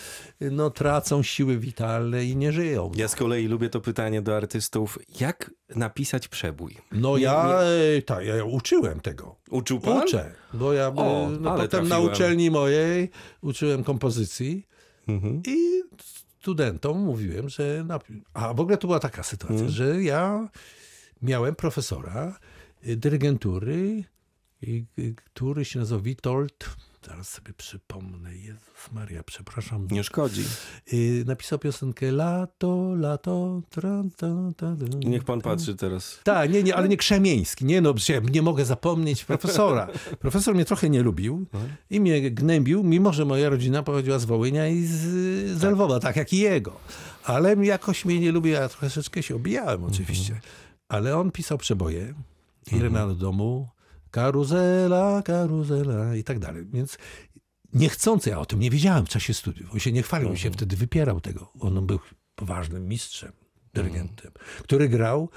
no 0.41 0.69
tracą 0.69 1.23
siły 1.23 1.57
witalne 1.59 2.25
i 2.25 2.35
nie 2.35 2.51
żyją. 2.51 2.91
Ja 2.95 3.07
z 3.07 3.15
kolei 3.15 3.47
lubię 3.47 3.69
to 3.69 3.81
pytanie 3.81 4.21
do 4.21 4.37
artystów, 4.37 4.99
jak 5.19 5.51
napisać 5.75 6.27
przebój? 6.27 6.77
No 6.91 7.17
Nie- 7.17 7.23
ja, 7.23 7.59
e, 7.97 8.01
tak, 8.01 8.25
ja 8.25 8.43
uczyłem 8.45 8.99
tego. 8.99 9.35
Uczył 9.49 9.79
pan? 9.79 10.03
Uczę, 10.03 10.31
bo 10.53 10.73
ja 10.73 10.87
O, 10.87 11.29
no, 11.39 11.55
potem 11.57 11.83
na 11.83 11.89
trafiłem. 11.89 12.13
uczelni 12.13 12.51
mojej 12.51 13.09
uczyłem 13.41 13.83
kompozycji 13.83 14.67
Mhm. 15.07 15.41
i 15.47 15.81
studentom 16.41 16.97
mówiłem, 16.99 17.49
że... 17.49 17.85
A 18.33 18.53
w 18.53 18.59
ogóle 18.59 18.77
to 18.77 18.87
była 18.87 18.99
taka 18.99 19.23
sytuacja, 19.23 19.55
Mhm. 19.65 19.71
że 19.71 20.03
ja 20.03 20.49
miałem 21.23 21.55
profesora 21.55 22.39
y, 22.87 22.95
dyrygentury, 22.95 24.03
y, 24.63 24.85
y, 24.99 25.15
który 25.15 25.65
się 25.65 25.79
nazywał 25.79 26.01
Witold, 26.01 26.69
zaraz 27.07 27.29
sobie 27.29 27.53
przypomnę, 27.53 28.35
Jezus 28.35 28.91
Maria, 28.91 29.23
przepraszam, 29.23 29.87
Nie 29.91 30.03
szkodzi. 30.03 30.43
Napisał 31.25 31.59
piosenkę 31.59 32.11
Lato, 32.11 32.95
lato, 32.95 33.61
tra, 33.69 34.03
ta, 34.17 34.27
ta, 34.57 34.75
ta, 34.75 34.97
Niech 35.05 35.23
pan 35.23 35.41
patrzy 35.41 35.75
teraz. 35.75 36.19
Tak, 36.23 36.53
nie, 36.53 36.63
nie, 36.63 36.75
ale 36.75 36.89
nie 36.89 36.97
Krzemieński. 36.97 37.65
Nie 37.65 37.81
no, 37.81 37.93
ja 38.09 38.19
nie 38.19 38.41
mogę 38.41 38.65
zapomnieć 38.65 39.25
profesora. 39.25 39.87
Profesor 40.19 40.55
mnie 40.55 40.65
trochę 40.65 40.89
nie 40.89 41.03
lubił 41.03 41.45
i 41.89 41.99
mnie 41.99 42.31
gnębił, 42.31 42.83
mimo 42.83 43.13
że 43.13 43.25
moja 43.25 43.49
rodzina 43.49 43.83
pochodziła 43.83 44.19
z 44.19 44.25
Wołynia 44.25 44.67
i 44.67 44.83
z, 44.83 44.99
z 45.59 45.63
Lwowa, 45.63 45.99
tak 45.99 46.15
jak 46.15 46.33
i 46.33 46.37
jego. 46.37 46.79
Ale 47.23 47.65
jakoś 47.65 48.05
mnie 48.05 48.19
nie 48.19 48.31
lubił, 48.31 48.53
ja 48.53 48.69
troszeczkę 48.69 49.23
się 49.23 49.35
obijałem 49.35 49.83
oczywiście. 49.83 50.41
Ale 50.93 51.17
on 51.17 51.31
pisał 51.31 51.57
przeboje, 51.57 52.13
Irena 52.71 53.07
do 53.07 53.15
domu, 53.15 53.69
karuzela, 54.11 55.21
karuzela 55.21 56.15
i 56.15 56.23
tak 56.23 56.39
dalej. 56.39 56.65
Więc 56.73 56.97
niechcący, 57.73 58.29
ja 58.29 58.39
o 58.39 58.45
tym 58.45 58.59
nie 58.59 58.69
wiedziałem 58.69 59.05
w 59.05 59.09
czasie 59.09 59.33
studiów. 59.33 59.73
On 59.73 59.79
się 59.79 59.91
nie 59.91 60.03
chwalił, 60.03 60.29
on 60.29 60.35
się 60.35 60.51
wtedy 60.51 60.75
wypierał 60.75 61.21
tego. 61.21 61.51
On 61.59 61.85
był 61.85 61.99
poważnym 62.35 62.87
mistrzem, 62.87 63.31
dyrygentem, 63.73 64.31
który 64.63 64.89
grał 64.89 65.29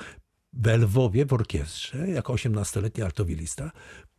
w 0.52 0.66
Lwowie 0.66 1.26
w 1.26 1.32
orkiestrze 1.32 2.08
jako 2.08 2.32
18-letni 2.32 3.02
altowilista 3.02 3.70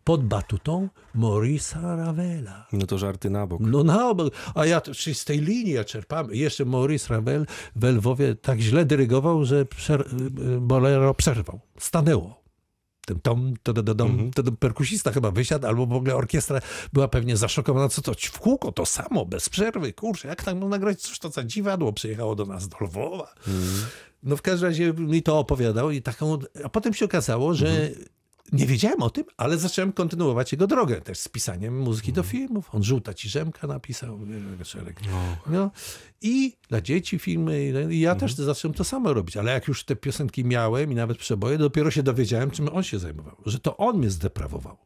pod 0.07 0.23
batutą 0.23 0.89
Maurice'a 1.15 1.97
Ravela. 1.97 2.67
No 2.73 2.85
to 2.85 2.97
żarty 2.97 3.29
na 3.29 3.47
bok. 3.47 3.61
No 3.61 3.83
na 3.83 4.09
obok. 4.09 4.33
A 4.55 4.65
ja 4.65 4.81
to- 4.81 4.93
czyli 4.93 5.15
z 5.15 5.25
tej 5.25 5.39
linii 5.39 5.73
ja 5.73 5.83
czerpam. 5.83 6.33
Jeszcze 6.33 6.65
Maurice 6.65 7.13
Ravel 7.13 7.45
w 7.75 7.83
Lwowie 7.83 8.35
tak 8.35 8.59
źle 8.59 8.85
dyrygował, 8.85 9.45
że 9.45 9.65
przer- 9.65 10.05
y, 10.55 10.59
bolero 10.61 11.13
przerwał. 11.13 11.59
Stanęło. 11.79 12.41
Ten 13.05 13.19
tom, 13.19 13.53
to, 13.63 13.73
to, 13.73 13.83
dom, 13.83 14.31
to, 14.35 14.43
to 14.43 14.51
perkusista 14.51 15.11
chyba 15.11 15.31
wysiadł, 15.31 15.67
albo 15.67 15.85
w 15.85 15.93
ogóle 15.93 16.15
orkiestra 16.15 16.59
była 16.93 17.07
pewnie 17.07 17.37
zaszokowana, 17.37 17.89
co 17.89 18.01
to 18.01 18.13
w 18.13 18.39
kółko, 18.39 18.71
to 18.71 18.85
samo, 18.85 19.25
bez 19.25 19.49
przerwy, 19.49 19.93
kurczę, 19.93 20.27
jak 20.27 20.43
tak 20.43 20.55
można 20.55 20.79
grać, 20.79 21.01
cóż 21.01 21.19
to 21.19 21.29
za 21.29 21.43
dziwadło 21.43 21.93
przyjechało 21.93 22.35
do 22.35 22.45
nas, 22.45 22.67
do 22.69 22.77
Lwowa. 22.81 23.33
No 24.23 24.37
w 24.37 24.41
każdym 24.41 24.69
razie 24.69 24.93
mi 24.93 25.23
to 25.23 25.39
opowiadał 25.39 25.91
i 25.91 26.01
taką, 26.01 26.37
a 26.63 26.69
potem 26.69 26.93
się 26.93 27.05
okazało, 27.05 27.53
że 27.53 27.89
nie 28.51 28.65
wiedziałem 28.65 29.01
o 29.01 29.09
tym, 29.09 29.23
ale 29.37 29.57
zacząłem 29.57 29.93
kontynuować 29.93 30.51
jego 30.51 30.67
drogę 30.67 31.01
też 31.01 31.19
z 31.19 31.27
pisaniem 31.27 31.79
muzyki 31.79 32.13
do 32.13 32.23
filmów. 32.23 32.69
On 32.75 32.83
Żółta 32.83 33.13
Ciżemka 33.13 33.67
napisał, 33.67 34.19
szereg. 34.63 35.01
No. 35.47 35.71
I 36.21 36.53
dla 36.69 36.81
dzieci 36.81 37.19
filmy. 37.19 37.87
I 37.91 37.99
ja 37.99 38.15
też 38.15 38.33
zacząłem 38.33 38.75
to 38.75 38.83
samo 38.83 39.13
robić, 39.13 39.37
ale 39.37 39.51
jak 39.51 39.67
już 39.67 39.83
te 39.83 39.95
piosenki 39.95 40.45
miałem 40.45 40.91
i 40.91 40.95
nawet 40.95 41.17
przeboje, 41.17 41.57
dopiero 41.57 41.91
się 41.91 42.03
dowiedziałem, 42.03 42.51
czym 42.51 42.69
on 42.69 42.83
się 42.83 42.99
zajmował. 42.99 43.35
Że 43.45 43.59
to 43.59 43.77
on 43.77 43.97
mnie 43.97 44.09
zdeprawował. 44.09 44.77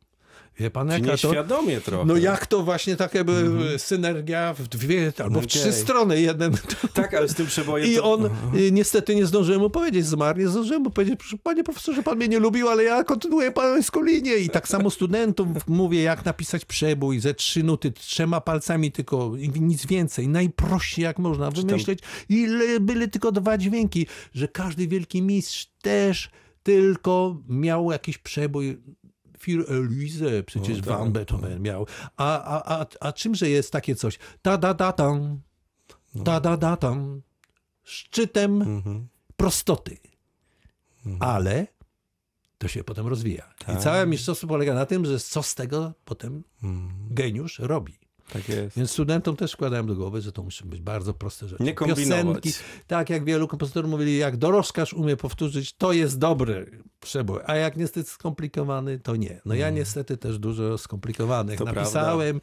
Wie 0.59 0.71
pan, 0.71 0.87
jaka 0.89 1.05
to... 1.05 1.11
nieświadomie 1.11 1.81
trochę. 1.81 2.05
No 2.05 2.17
jak 2.17 2.45
to 2.45 2.63
właśnie 2.63 2.95
taka 2.95 3.17
jakby 3.17 3.49
synergia 3.77 4.53
w 4.53 4.67
dwie 4.67 5.13
albo 5.17 5.35
w 5.35 5.37
Okej. 5.37 5.47
trzy 5.47 5.73
strony. 5.73 6.21
Jeden 6.21 6.53
Tak, 6.93 7.13
ale 7.13 7.27
z 7.27 7.35
tym 7.35 7.47
przebojem 7.47 7.87
i 7.91 7.99
on 7.99 8.25
y, 8.25 8.71
niestety 8.71 9.15
nie 9.15 9.25
zdążyłem 9.25 9.61
mu 9.61 9.69
powiedzieć, 9.69 10.05
zmarł, 10.05 10.39
nie 10.39 10.47
zdążyłem 10.47 10.81
mu 10.81 10.89
powiedzieć, 10.89 11.19
"Proszę, 11.19 11.37
panie 11.43 11.63
profesorze, 11.63 12.03
pan 12.03 12.17
mnie 12.17 12.27
nie 12.27 12.39
lubił, 12.39 12.69
ale 12.69 12.83
ja 12.83 13.03
kontynuuję 13.03 13.51
pańską 13.51 14.03
linię. 14.03 14.35
I 14.35 14.49
tak 14.49 14.67
samo 14.67 14.89
studentom 14.89 15.53
mówię, 15.67 16.01
jak 16.01 16.25
napisać 16.25 16.65
przebój 16.65 17.19
ze 17.19 17.33
trzy 17.33 17.63
nuty, 17.63 17.91
trzema 17.91 18.41
palcami 18.41 18.91
tylko, 18.91 19.31
nic 19.59 19.85
więcej. 19.85 20.27
Najprościej 20.27 21.03
jak 21.03 21.19
można 21.19 21.51
wymyśleć, 21.51 21.99
ile 22.29 22.79
były 22.79 23.07
tylko 23.07 23.31
dwa 23.31 23.57
dźwięki, 23.57 24.07
że 24.33 24.47
każdy 24.47 24.87
wielki 24.87 25.21
mistrz 25.21 25.67
też 25.81 26.29
tylko 26.63 27.37
miał 27.49 27.91
jakiś 27.91 28.17
przebój. 28.17 28.77
Fir 29.41 29.65
Elise, 29.73 30.43
przecież 30.43 30.77
O, 30.79 30.81
tak, 30.81 30.89
Van 30.99 31.11
Beethoven 31.11 31.61
miał. 31.61 31.87
A, 32.17 32.43
a, 32.43 32.79
a, 32.81 32.85
a 32.99 33.13
czymże 33.13 33.49
jest 33.49 33.71
takie 33.71 33.95
coś? 33.95 34.19
Ta 34.41 34.57
da 34.57 34.73
da 34.73 34.91
tam, 34.91 35.41
ta 36.25 36.39
da 36.39 36.57
da 36.57 36.77
tam, 36.77 37.21
szczytem 37.83 38.61
Mhm. 38.61 39.07
prostoty. 39.37 39.97
Ale 41.19 41.67
to 42.57 42.67
się 42.67 42.83
potem 42.83 43.07
rozwija. 43.07 43.53
I 43.61 43.65
Tak. 43.65 43.79
całe 43.79 44.07
mistrzostwo 44.07 44.47
polega 44.47 44.73
na 44.73 44.85
tym, 44.85 45.05
że 45.05 45.19
co 45.19 45.43
z 45.43 45.55
tego 45.55 45.93
potem 46.05 46.43
geniusz 47.09 47.59
robi. 47.59 47.93
Tak 48.33 48.49
jest. 48.49 48.77
Więc 48.77 48.91
studentom 48.91 49.35
też 49.35 49.51
wkładałem 49.53 49.87
do 49.87 49.95
głowy, 49.95 50.21
że 50.21 50.31
to 50.31 50.43
muszą 50.43 50.69
być 50.69 50.81
bardzo 50.81 51.13
proste 51.13 51.47
rzeczy. 51.47 51.63
Nie 51.63 51.73
kombinować. 51.73 52.43
Piosenki, 52.43 52.53
tak 52.87 53.09
jak 53.09 53.23
wielu 53.25 53.47
kompozytorów 53.47 53.91
mówili, 53.91 54.17
jak 54.17 54.37
dorożkarz 54.37 54.93
umie 54.93 55.17
powtórzyć, 55.17 55.73
to 55.73 55.93
jest 55.93 56.19
dobry 56.19 56.71
przebój, 56.99 57.39
a 57.45 57.55
jak 57.55 57.77
niestety 57.77 58.09
skomplikowany, 58.09 58.99
to 58.99 59.15
nie. 59.15 59.41
No 59.45 59.55
ja 59.55 59.69
niestety 59.69 60.17
też 60.17 60.39
dużo 60.39 60.77
skomplikowanych 60.77 61.61
Mm. 61.61 61.73
To 61.73 61.79
napisałem. 61.81 62.41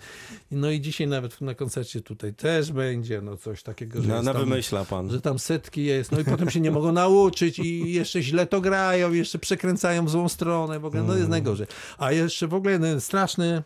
No 0.51 0.71
i 0.71 0.81
dzisiaj 0.81 1.07
nawet 1.07 1.41
na 1.41 1.55
koncercie 1.55 2.01
tutaj 2.01 2.35
też 2.35 2.73
będzie 2.73 3.21
no 3.21 3.37
coś 3.37 3.63
takiego, 3.63 4.03
że 4.03 4.09
Na, 4.09 4.15
jest 4.15 4.27
na 4.27 4.33
tam, 4.33 4.43
wymyśla 4.45 4.85
pan. 4.85 5.11
że 5.11 5.21
tam 5.21 5.39
setki 5.39 5.85
jest, 5.85 6.13
no 6.13 6.21
i 6.21 6.25
potem 6.25 6.51
się 6.51 6.61
nie 6.61 6.71
mogą 6.71 6.93
nauczyć 6.93 7.59
i 7.59 7.93
jeszcze 7.93 8.23
źle 8.23 8.47
to 8.47 8.61
grają, 8.61 9.13
jeszcze 9.13 9.39
przekręcają 9.39 10.05
w 10.07 10.11
złą 10.11 10.29
stronę, 10.29 10.81
w 10.81 10.85
ogóle 10.85 11.03
no 11.03 11.09
Mm. 11.09 11.19
jest 11.19 11.31
najgorzej. 11.31 11.67
A 11.99 12.13
jeszcze 12.13 12.49
w 12.49 12.55
ogóle 12.55 12.73
jeden 12.73 13.01
straszny, 13.01 13.63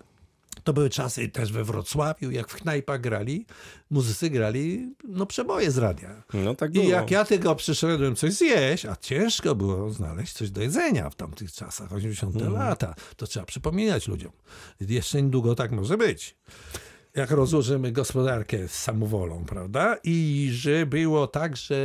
to 0.65 0.73
były 0.73 0.91
czasy 0.91 1.29
też 1.29 1.53
we 1.53 1.65
Wrocławiu, 1.65 2.31
jak 2.31 2.49
w 2.49 2.55
knajpach 2.55 3.01
grali, 3.01 3.47
muzycy 3.91 4.31
grali, 4.31 4.95
no 5.05 5.27
przeboje 5.27 5.71
z 5.71 5.79
radia. 5.79 6.23
No 6.35 6.55
tak. 6.55 6.75
I 6.75 6.89
jak 6.89 7.11
ja 7.11 7.25
tylko 7.25 7.57
przyszedłem 7.57 8.17
coś 8.17 8.33
zjeść, 8.33 8.87
a 8.87 8.97
ciężko 8.97 9.55
było 9.55 9.91
znaleźć 9.91 10.33
coś 10.33 10.51
do 10.51 10.61
jedzenia 10.63 11.11
w 11.11 11.15
tamtych 11.15 11.53
czasach, 11.53 11.93
80 11.93 12.35
Mhm. 12.37 12.53
lata, 12.55 12.95
to 13.17 13.27
trzeba 13.27 13.47
przypominać 13.47 14.09
ludziom. 14.09 14.33
Jeszcze 14.81 15.23
niedługo 15.23 15.55
tak 15.55 15.73
może 15.73 15.97
być. 15.99 16.37
Jak 17.17 17.31
rozłożymy 17.31 17.93
gospodarkę 17.93 18.69
z 18.69 18.73
samowolą, 18.73 19.45
prawda? 19.45 19.97
I 20.05 20.49
że 20.53 20.87
było 20.87 21.27
tak, 21.27 21.57
że 21.57 21.77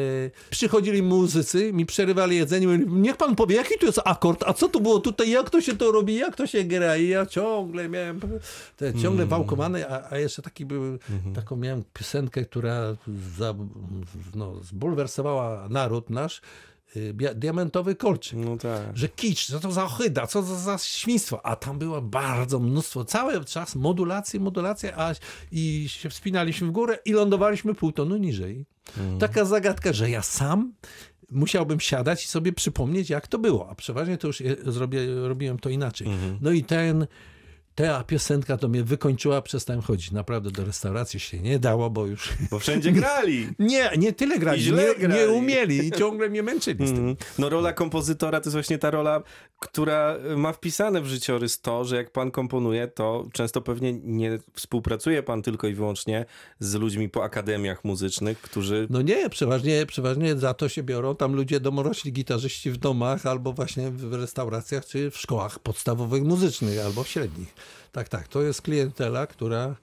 przychodzili 0.49 1.03
muzycy, 1.03 1.73
mi 1.73 1.85
przerywali 1.85 2.35
jedzenie, 2.37 2.67
mówili, 2.67 2.85
niech 2.91 3.17
pan 3.17 3.35
powie, 3.35 3.55
jaki 3.55 3.79
tu 3.79 3.85
jest 3.85 3.99
akord, 4.05 4.43
a 4.45 4.53
co 4.53 4.69
tu 4.69 4.81
było 4.81 4.99
tutaj, 4.99 5.29
jak 5.29 5.49
to 5.49 5.61
się 5.61 5.77
to 5.77 5.91
robi, 5.91 6.15
jak 6.15 6.35
to 6.35 6.47
się 6.47 6.63
gra? 6.63 6.97
I 6.97 7.07
ja 7.07 7.25
ciągle 7.25 7.89
miałem, 7.89 8.19
te, 8.77 8.93
ciągle 8.93 9.25
wałkowane, 9.25 9.87
a, 9.87 10.13
a 10.13 10.17
jeszcze 10.17 10.41
taki 10.41 10.65
był, 10.65 10.99
taką 11.35 11.55
miałem 11.55 11.83
piosenkę, 11.93 12.45
która 12.45 12.95
za, 13.37 13.53
no, 14.35 14.55
zbulwersowała 14.63 15.67
naród 15.69 16.09
nasz, 16.09 16.41
diamentowy 17.35 17.95
kolczyk 17.95 18.39
No 18.39 18.57
tak. 18.57 18.97
że 18.97 19.09
kicz, 19.09 19.45
co 19.47 19.59
to 19.59 19.71
za 19.71 19.85
ohyda, 19.85 20.27
co 20.27 20.41
to 20.43 20.55
za 20.55 20.77
świństwo. 20.77 21.45
A 21.45 21.55
tam 21.55 21.79
było 21.79 22.01
bardzo 22.01 22.59
mnóstwo, 22.59 23.05
cały 23.05 23.45
czas 23.45 23.75
modulacje, 23.75 24.39
modulacje, 24.39 24.97
a 24.97 25.13
i 25.51 25.85
się 25.89 26.09
wspinaliśmy 26.09 26.67
w 26.67 26.71
górę 26.71 26.99
i 27.05 27.11
lądowaliśmy 27.11 27.73
pół 27.75 27.91
tonu 27.91 28.17
niżej. 28.17 28.65
Taka 29.19 29.45
zagadka, 29.45 29.93
że 29.93 30.09
ja 30.09 30.21
sam 30.21 30.73
musiałbym 31.31 31.79
siadać 31.79 32.23
i 32.23 32.27
sobie 32.27 32.53
przypomnieć, 32.53 33.09
jak 33.09 33.27
to 33.27 33.39
było. 33.39 33.69
A 33.69 33.75
przeważnie 33.75 34.17
to 34.17 34.27
już 34.27 34.43
zrobię, 34.65 34.99
robiłem 35.27 35.59
to 35.59 35.69
inaczej. 35.69 36.07
No 36.41 36.51
i 36.51 36.63
ten 36.63 37.07
ta 37.77 38.03
piosenka 38.03 38.57
to 38.57 38.67
mnie 38.67 38.83
wykończyła, 38.83 39.41
przestałem 39.41 39.81
chodzić. 39.81 40.11
Naprawdę 40.11 40.51
do 40.51 40.65
restauracji 40.65 41.19
się 41.19 41.39
nie 41.39 41.59
dało, 41.59 41.89
bo 41.89 42.05
już... 42.05 42.33
Bo 42.51 42.59
wszędzie 42.59 42.91
grali. 42.91 43.49
Nie, 43.59 43.91
nie 43.97 44.13
tyle 44.13 44.39
grali, 44.39 44.71
nie, 44.71 44.95
grali. 44.95 45.13
nie 45.13 45.27
umieli 45.29 45.87
i 45.87 45.91
ciągle 45.91 46.29
mnie 46.29 46.43
męczyli 46.43 46.87
z 46.87 46.89
tym. 46.89 47.09
Mhm. 47.09 47.15
No 47.37 47.49
rola 47.49 47.73
kompozytora 47.73 48.39
to 48.39 48.47
jest 48.47 48.55
właśnie 48.55 48.77
ta 48.77 48.91
rola, 48.91 49.23
która 49.59 50.17
ma 50.37 50.53
wpisane 50.53 51.01
w 51.01 51.05
życiorys 51.05 51.61
to, 51.61 51.85
że 51.85 51.95
jak 51.95 52.11
pan 52.11 52.31
komponuje, 52.31 52.87
to 52.87 53.25
często 53.33 53.61
pewnie 53.61 53.93
nie 53.93 54.39
współpracuje 54.53 55.23
pan 55.23 55.41
tylko 55.41 55.67
i 55.67 55.73
wyłącznie 55.73 56.25
z 56.59 56.75
ludźmi 56.75 57.09
po 57.09 57.23
akademiach 57.23 57.83
muzycznych, 57.83 58.41
którzy... 58.41 58.87
No 58.89 59.01
nie, 59.01 59.29
przeważnie, 59.29 59.85
przeważnie 59.85 60.35
za 60.35 60.53
to 60.53 60.69
się 60.69 60.83
biorą 60.83 61.15
tam 61.15 61.35
ludzie 61.35 61.59
domorośli, 61.59 62.13
gitarzyści 62.13 62.71
w 62.71 62.77
domach 62.77 63.25
albo 63.25 63.53
właśnie 63.53 63.91
w 63.91 64.13
restauracjach 64.13 64.85
czy 64.85 65.11
w 65.11 65.17
szkołach 65.17 65.59
podstawowych 65.59 66.23
muzycznych 66.23 66.85
albo 66.85 67.03
średnich. 67.03 67.55
Tak, 67.91 68.09
tak, 68.09 68.27
to 68.27 68.41
jest 68.41 68.61
klientela, 68.61 69.27
która 69.27 69.75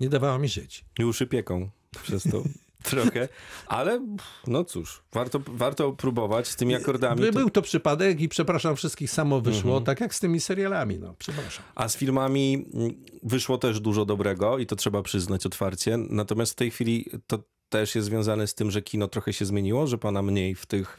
nie 0.00 0.08
dawała 0.08 0.38
mi 0.38 0.48
żyć. 0.48 0.84
I 0.98 1.04
uszy 1.04 1.26
pieką 1.26 1.70
przez 2.02 2.22
to 2.22 2.42
trochę, 2.82 3.28
ale 3.66 4.06
no 4.46 4.64
cóż, 4.64 5.02
warto, 5.12 5.40
warto 5.46 5.92
próbować 5.92 6.48
z 6.48 6.56
tymi 6.56 6.74
akordami. 6.74 7.20
By, 7.20 7.32
To... 7.32 7.38
Był 7.38 7.50
to 7.50 7.62
przypadek 7.62 8.20
i 8.20 8.28
przepraszam 8.28 8.76
wszystkich, 8.76 9.10
samo 9.10 9.40
wyszło, 9.40 9.80
tak 9.80 10.00
jak 10.00 10.14
z 10.14 10.20
tymi 10.20 10.40
serialami, 10.40 10.98
no 10.98 11.14
przepraszam. 11.18 11.64
A 11.74 11.88
z 11.88 11.96
filmami 11.96 12.66
mm, 12.74 12.94
wyszło 13.22 13.58
też 13.58 13.80
dużo 13.80 14.04
dobrego 14.04 14.58
i 14.58 14.66
to 14.66 14.76
trzeba 14.76 15.02
przyznać 15.02 15.46
otwarcie. 15.46 15.96
Natomiast 15.96 16.52
w 16.52 16.54
tej 16.54 16.70
chwili 16.70 17.10
to 17.26 17.38
też 17.68 17.94
jest 17.94 18.06
związane 18.06 18.46
z 18.46 18.54
tym, 18.54 18.70
że 18.70 18.82
kino 18.82 19.08
trochę 19.08 19.32
się 19.32 19.44
zmieniło, 19.44 19.86
że 19.86 19.98
pana 19.98 20.22
mniej 20.22 20.54
w 20.54 20.66
tych 20.66 20.98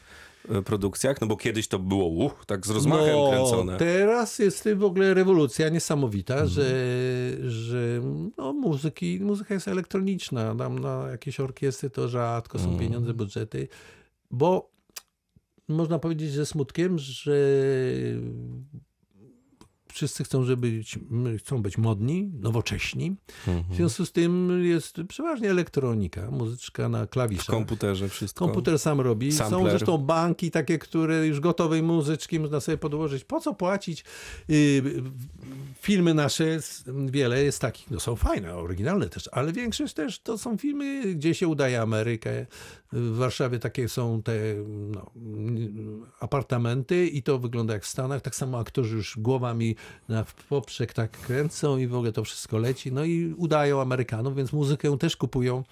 produkcjach, 0.64 1.20
no 1.20 1.26
bo 1.26 1.36
kiedyś 1.36 1.68
to 1.68 1.78
było 1.78 2.06
uh, 2.06 2.46
tak 2.46 2.66
z 2.66 2.70
rozmachem 2.70 3.16
kręcone. 3.30 3.72
No, 3.72 3.78
teraz 3.78 4.38
jest 4.38 4.68
w 4.76 4.84
ogóle 4.84 5.14
rewolucja 5.14 5.68
niesamowita, 5.68 6.34
Mhm. 6.34 6.50
że, 6.50 6.64
że 7.50 8.00
no, 8.38 8.52
muzyki, 8.52 9.20
muzyka 9.22 9.54
jest 9.54 9.68
elektroniczna. 9.68 10.54
Tam 10.54 10.78
na 10.78 11.08
jakieś 11.10 11.40
orkiestry 11.40 11.90
to 11.90 12.08
rzadko 12.08 12.58
są 12.58 12.64
Mhm. 12.64 12.80
pieniądze, 12.80 13.14
budżety, 13.14 13.68
bo 14.30 14.70
można 15.68 15.98
powiedzieć 15.98 16.32
ze 16.32 16.46
smutkiem, 16.46 16.98
że 16.98 17.36
wszyscy 19.92 20.24
chcą, 20.24 20.44
żeby 20.44 20.70
być, 20.70 20.98
chcą 21.38 21.62
być 21.62 21.78
modni, 21.78 22.30
nowocześni. 22.40 23.16
Mhm. 23.48 23.64
W 23.70 23.76
związku 23.76 24.06
z 24.06 24.12
tym 24.12 24.62
jest 24.64 24.96
przeważnie 25.08 25.50
elektronika, 25.50 26.30
muzyczka 26.30 26.88
na 26.88 27.06
W 27.06 27.08
klawiszach. 27.08 27.46
komputerze 27.46 28.08
wszystko. 28.08 28.44
Komputer 28.44 28.78
sam 28.78 29.00
robi. 29.00 29.32
Są 29.32 29.50
Sampler. 29.50 29.70
zresztą 29.70 29.98
banki 29.98 30.50
takie, 30.50 30.78
które 30.78 31.26
już 31.26 31.40
gotowej 31.40 31.82
muzyczki 31.82 32.40
można 32.40 32.60
sobie 32.60 32.78
podłożyć. 32.78 33.24
Po 33.24 33.40
co 33.40 33.54
płacić? 33.54 34.04
Yy, 34.48 34.82
filmy 35.80 36.14
nasze, 36.14 36.58
wiele 37.06 37.44
jest 37.44 37.60
takich, 37.60 37.90
no 37.90 38.00
są 38.00 38.16
fajne, 38.16 38.54
oryginalne 38.54 39.08
też, 39.08 39.28
ale 39.32 39.52
większość 39.52 39.94
też 39.94 40.20
to 40.20 40.38
są 40.38 40.58
filmy, 40.58 41.14
gdzie 41.14 41.34
się 41.34 41.48
udaje 41.48 41.80
Amerykę. 41.80 42.46
W 42.92 43.16
Warszawie 43.16 43.58
takie 43.58 43.88
są 43.88 44.22
te 44.22 44.32
no, 44.66 45.10
apartamenty 46.20 47.06
i 47.06 47.22
to 47.22 47.38
wygląda 47.38 47.74
jak 47.74 47.84
w 47.84 47.86
Stanach. 47.86 48.22
Tak 48.22 48.34
samo 48.34 48.58
aktorzy 48.58 48.96
już 48.96 49.18
głowami 49.18 49.76
na 50.08 50.24
w 50.24 50.34
poprzek 50.34 50.92
tak 50.92 51.10
kręcą 51.10 51.78
i 51.78 51.86
w 51.86 51.94
ogóle 51.94 52.12
to 52.12 52.24
wszystko 52.24 52.58
leci. 52.58 52.92
No 52.92 53.04
i 53.04 53.34
udają 53.36 53.80
Amerykanów, 53.80 54.36
więc 54.36 54.52
muzykę 54.52 54.98
też 54.98 55.16
kupują 55.16 55.64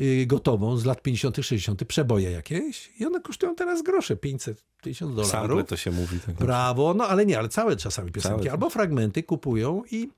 y, 0.00 0.26
gotową 0.26 0.76
z 0.76 0.84
lat 0.84 1.02
50., 1.02 1.36
60., 1.36 1.84
przeboje 1.84 2.30
jakieś 2.30 2.90
i 3.00 3.06
one 3.06 3.20
kosztują 3.20 3.54
teraz 3.54 3.82
grosze, 3.82 4.16
500, 4.16 4.64
1000 4.82 5.14
Sample 5.16 5.48
dolarów. 5.48 5.68
to 5.68 5.76
się 5.76 5.90
mówi. 5.90 6.20
Tak 6.26 6.34
Brawo, 6.34 6.94
no 6.94 7.08
ale 7.08 7.26
nie, 7.26 7.38
ale 7.38 7.48
całe 7.48 7.76
czasami 7.76 8.12
piosenki, 8.12 8.38
Całe. 8.38 8.52
albo 8.52 8.70
fragmenty 8.70 9.22
kupują 9.22 9.82
i, 9.90 10.08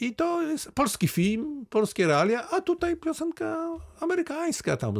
i 0.00 0.14
to 0.14 0.42
jest 0.42 0.72
polski 0.72 1.08
film, 1.08 1.66
polskie 1.70 2.06
realia, 2.06 2.48
a 2.50 2.60
tutaj 2.60 2.96
piosenka 2.96 3.56
amerykańska, 4.00 4.76
tam 4.76 4.94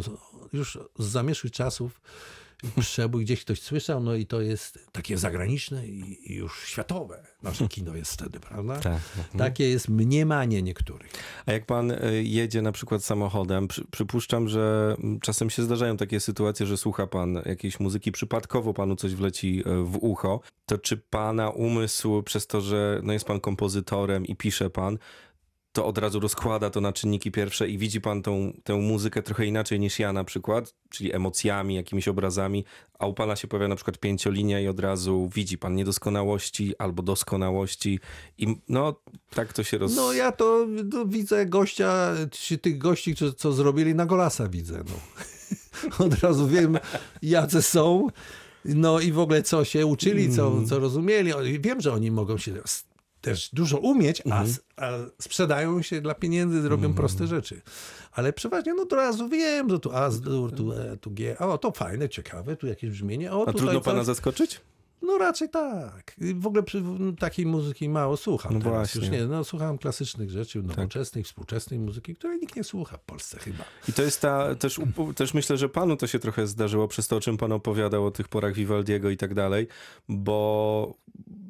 już 0.52 0.78
z 0.98 1.04
zamierzchłych 1.04 1.52
czasów 1.52 2.00
przebój 2.80 3.24
gdzieś 3.24 3.40
ktoś 3.40 3.62
słyszał, 3.62 4.02
no 4.02 4.14
i 4.14 4.26
to 4.26 4.40
jest 4.40 4.78
takie 4.92 5.18
zagraniczne 5.18 5.86
i, 5.86 6.34
już 6.34 6.66
światowe. 6.66 7.26
Nasze 7.42 7.68
kino 7.68 7.96
jest 7.96 8.12
wtedy, 8.12 8.40
prawda? 8.40 8.80
Tak. 8.80 9.00
Takie 9.38 9.68
jest 9.68 9.88
mniemanie 9.88 10.62
niektórych. 10.62 11.10
A 11.46 11.52
jak 11.52 11.66
pan 11.66 11.90
y, 11.90 12.22
jedzie 12.24 12.62
na 12.62 12.72
przykład 12.72 13.04
samochodem, 13.04 13.68
przy, 13.68 13.84
przypuszczam, 13.90 14.48
że 14.48 14.96
czasem 15.22 15.50
się 15.50 15.62
zdarzają 15.62 15.96
takie 15.96 16.20
sytuacje, 16.20 16.66
że 16.66 16.76
słucha 16.76 17.06
pan 17.06 17.42
jakiejś 17.46 17.80
muzyki, 17.80 18.12
przypadkowo 18.12 18.74
panu 18.74 18.96
coś 18.96 19.14
wleci 19.14 19.62
y, 19.66 19.84
w 19.84 19.96
ucho, 20.00 20.40
to 20.66 20.78
czy 20.78 20.96
pana 20.96 21.50
umysł 21.50 22.22
przez 22.22 22.46
to, 22.46 22.60
że 22.60 23.00
no 23.02 23.12
jest 23.12 23.24
pan 23.24 23.40
kompozytorem 23.40 24.26
i 24.26 24.36
pisze 24.36 24.70
pan, 24.70 24.98
to 25.74 25.86
od 25.86 25.98
razu 25.98 26.20
rozkłada 26.20 26.70
to 26.70 26.80
na 26.80 26.92
czynniki 26.92 27.30
pierwsze 27.30 27.68
i 27.68 27.78
widzi 27.78 28.00
pan 28.00 28.22
tą, 28.22 28.52
tę 28.64 28.74
muzykę 28.74 29.22
trochę 29.22 29.46
inaczej 29.46 29.80
niż 29.80 29.98
ja 29.98 30.12
na 30.12 30.24
przykład, 30.24 30.74
czyli 30.90 31.14
emocjami, 31.14 31.74
jakimiś 31.74 32.08
obrazami, 32.08 32.64
a 32.98 33.06
u 33.06 33.14
pana 33.14 33.36
się 33.36 33.48
pojawia 33.48 33.68
na 33.68 33.76
przykład 33.76 33.98
pięciolinia 33.98 34.60
i 34.60 34.68
od 34.68 34.80
razu 34.80 35.30
widzi 35.34 35.58
pan 35.58 35.74
niedoskonałości 35.74 36.74
albo 36.78 37.02
doskonałości 37.02 38.00
i 38.38 38.56
no 38.68 39.00
tak 39.30 39.52
to 39.52 39.62
się 39.62 39.78
roz... 39.78 39.96
No 39.96 40.12
ja 40.12 40.32
to, 40.32 40.66
to 40.90 41.06
widzę 41.06 41.46
gościa, 41.46 42.14
czy 42.30 42.58
tych 42.58 42.78
gości, 42.78 43.14
co, 43.14 43.32
co 43.32 43.52
zrobili 43.52 43.94
na 43.94 44.06
Golasa 44.06 44.48
widzę. 44.48 44.84
No. 44.88 44.94
Od 46.06 46.14
razu 46.22 46.48
wiem, 46.48 46.78
jacy 47.22 47.62
są. 47.62 48.08
No 48.64 49.00
i 49.00 49.12
w 49.12 49.18
ogóle 49.18 49.42
co 49.42 49.64
się 49.64 49.86
uczyli, 49.86 50.30
co, 50.36 50.46
Mhm. 50.46 50.66
co 50.66 50.78
rozumieli. 50.78 51.32
Wiem, 51.60 51.80
że 51.80 51.92
oni 51.92 52.10
mogą 52.10 52.38
się 52.38 52.52
też 53.24 53.50
dużo 53.52 53.78
umieć, 53.78 54.20
a, 54.20 54.24
Mhm. 54.24 54.54
a 54.76 54.90
sprzedają 55.22 55.82
się 55.82 56.00
dla 56.00 56.14
pieniędzy, 56.14 56.68
robią 56.68 56.94
proste 56.94 57.26
rzeczy. 57.26 57.62
Ale 58.12 58.32
przeważnie 58.32 58.74
no 58.74 58.82
od 58.82 58.92
razu 58.92 59.28
wiem, 59.28 59.70
że 59.70 59.78
tu 59.78 59.90
A, 59.96 60.10
z 60.10 60.20
dur, 60.20 60.52
tu 60.56 60.72
E, 60.72 60.96
tu 60.96 61.10
G. 61.10 61.38
O, 61.38 61.58
to 61.58 61.70
fajne, 61.72 62.08
ciekawe, 62.08 62.56
tu 62.56 62.66
jakieś 62.66 62.90
brzmienie. 62.90 63.32
O, 63.32 63.48
A 63.48 63.52
trudno 63.52 63.74
coś. 63.74 63.84
pana 63.84 64.04
zaskoczyć? 64.04 64.60
No 65.06 65.18
raczej 65.18 65.48
tak. 65.48 66.16
W 66.34 66.46
ogóle 66.46 66.62
przy, 66.62 66.82
takiej 67.18 67.46
muzyki 67.46 67.88
mało 67.88 68.16
słucham 68.16 68.52
No 68.54 68.58
teraz. 68.58 68.74
właśnie. 68.74 69.00
Tak. 69.00 69.10
Już 69.10 69.20
nie, 69.20 69.26
no 69.26 69.44
słucham 69.44 69.78
klasycznych 69.78 70.30
rzeczy, 70.30 70.62
nowoczesnej, 70.62 71.24
współczesnej 71.24 71.80
muzyki, 71.80 72.14
której 72.14 72.38
nikt 72.40 72.56
nie 72.56 72.64
słucha 72.64 72.96
w 72.96 73.04
Polsce 73.04 73.38
chyba. 73.38 73.64
I 73.88 73.92
to 73.92 74.02
jest 74.02 74.20
ta, 74.20 74.54
też, 74.54 74.80
też 75.16 75.34
myślę, 75.34 75.56
że 75.56 75.68
panu 75.68 75.96
to 75.96 76.06
się 76.06 76.18
trochę 76.18 76.46
zdarzyło 76.46 76.88
przez 76.88 77.08
to, 77.08 77.16
o 77.16 77.20
czym 77.20 77.36
pan 77.36 77.52
opowiadał, 77.52 78.06
o 78.06 78.10
tych 78.10 78.28
porach 78.28 78.54
Vivaldiego 78.54 79.10
i 79.10 79.16
tak 79.16 79.34
dalej, 79.34 79.66
bo 80.08 80.94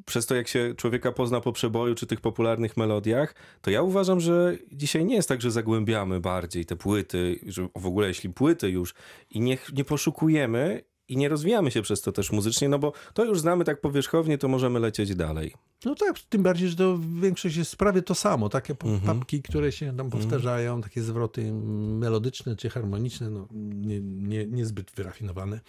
przez 0.05 0.25
to, 0.25 0.35
jak 0.35 0.47
się 0.47 0.73
człowieka 0.77 1.11
pozna 1.11 1.41
po 1.41 1.51
przeboju 1.51 1.95
czy 1.95 2.07
tych 2.07 2.21
popularnych 2.21 2.77
melodiach, 2.77 3.35
to 3.61 3.71
ja 3.71 3.81
uważam, 3.81 4.19
że 4.19 4.57
dzisiaj 4.71 5.05
nie 5.05 5.15
jest 5.15 5.29
tak, 5.29 5.41
że 5.41 5.51
zagłębiamy 5.51 6.19
bardziej 6.19 6.65
te 6.65 6.75
płyty, 6.75 7.39
że 7.47 7.67
w 7.75 7.85
ogóle 7.85 8.07
jeśli 8.07 8.29
płyty 8.29 8.69
już 8.69 8.93
i 9.29 9.41
nie 9.73 9.83
poszukujemy 9.87 10.83
i 11.09 11.17
nie 11.17 11.29
rozwijamy 11.29 11.71
się 11.71 11.81
przez 11.81 12.01
to 12.01 12.11
też 12.11 12.31
muzycznie, 12.31 12.69
no 12.69 12.79
bo 12.79 12.93
to 13.13 13.25
już 13.25 13.39
znamy 13.39 13.63
tak 13.63 13.81
powierzchownie, 13.81 14.37
to 14.37 14.47
możemy 14.47 14.79
lecieć 14.79 15.15
dalej. 15.15 15.53
No 15.85 15.95
tak, 15.95 16.19
tym 16.19 16.43
bardziej, 16.43 16.69
że 16.69 16.75
to 16.75 16.99
większość 17.21 17.55
jest 17.55 17.75
prawie 17.75 18.01
to 18.01 18.15
samo. 18.15 18.49
Takie 18.49 18.75
Mhm. 18.83 19.17
papki, 19.19 19.41
które 19.41 19.71
się 19.71 19.97
tam 19.97 20.09
powtarzają, 20.09 20.81
takie 20.81 21.01
zwroty 21.01 21.51
melodyczne 21.99 22.55
czy 22.55 22.69
harmoniczne, 22.69 23.29
no, 23.29 23.47
nie, 23.51 24.01
nie, 24.01 24.45
niezbyt 24.45 24.91
wyrafinowane, 24.91 25.59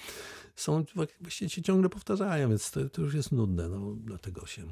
są 0.56 0.84
właściwie 1.20 1.48
się 1.48 1.62
ciągle 1.62 1.88
powtarzają, 1.88 2.48
więc 2.48 2.70
to, 2.70 2.88
to 2.88 3.02
już 3.02 3.14
jest 3.14 3.32
nudne. 3.32 3.68
No, 3.68 3.94
dlatego 4.04 4.46
się 4.46 4.62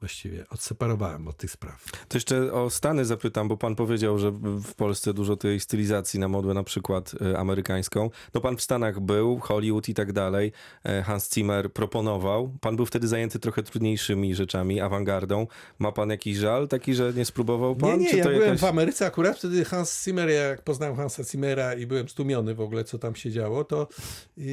właściwie 0.00 0.48
odseparowałem 0.50 1.28
od 1.28 1.36
tych 1.36 1.50
spraw. 1.50 1.84
To 2.08 2.16
jeszcze 2.16 2.52
o 2.52 2.70
Stany 2.70 3.04
zapytam, 3.04 3.48
bo 3.48 3.56
pan 3.56 3.76
powiedział, 3.76 4.18
że 4.18 4.30
w 4.64 4.74
Polsce 4.74 5.14
dużo 5.14 5.36
tej 5.36 5.60
stylizacji 5.60 6.20
na 6.20 6.28
modłę 6.28 6.54
na 6.54 6.62
przykład 6.64 7.14
y, 7.14 7.38
amerykańską. 7.38 8.10
No 8.34 8.40
pan 8.40 8.56
w 8.56 8.62
Stanach 8.62 9.00
był, 9.00 9.38
Hollywood 9.38 9.88
i 9.88 9.94
tak 9.94 10.12
dalej. 10.12 10.52
E, 10.84 11.02
Hans 11.02 11.34
Zimmer 11.34 11.72
proponował. 11.72 12.52
Pan 12.60 12.76
był 12.76 12.86
wtedy 12.86 13.08
zajęty 13.08 13.38
trochę 13.38 13.62
trudniejszymi 13.62 14.34
rzeczami, 14.34 14.80
awangardą. 14.80 15.46
Ma 15.78 15.92
pan 15.92 16.10
jakiś 16.10 16.36
żal 16.36 16.68
taki, 16.68 16.94
że 16.94 17.12
nie 17.16 17.24
spróbował 17.24 17.76
pan? 17.76 17.90
Nie, 17.90 17.96
nie, 17.96 18.10
Czy 18.10 18.16
ja 18.16 18.24
byłem 18.24 18.40
jakaś- 18.42 18.60
w 18.60 18.64
Ameryce 18.64 19.06
akurat, 19.06 19.38
wtedy 19.38 19.64
Hans 19.64 20.04
Zimmer, 20.04 20.28
ja 20.28 20.42
jak 20.42 20.62
poznałem 20.62 20.96
Hansa 20.96 21.24
Zimmera 21.24 21.74
i 21.74 21.86
byłem 21.86 22.08
stłumiony 22.08 22.54
w 22.54 22.60
ogóle, 22.60 22.84
co 22.84 22.98
tam 22.98 23.14
się 23.14 23.30
działo, 23.30 23.64
to 23.64 23.88
yy, 24.36 24.46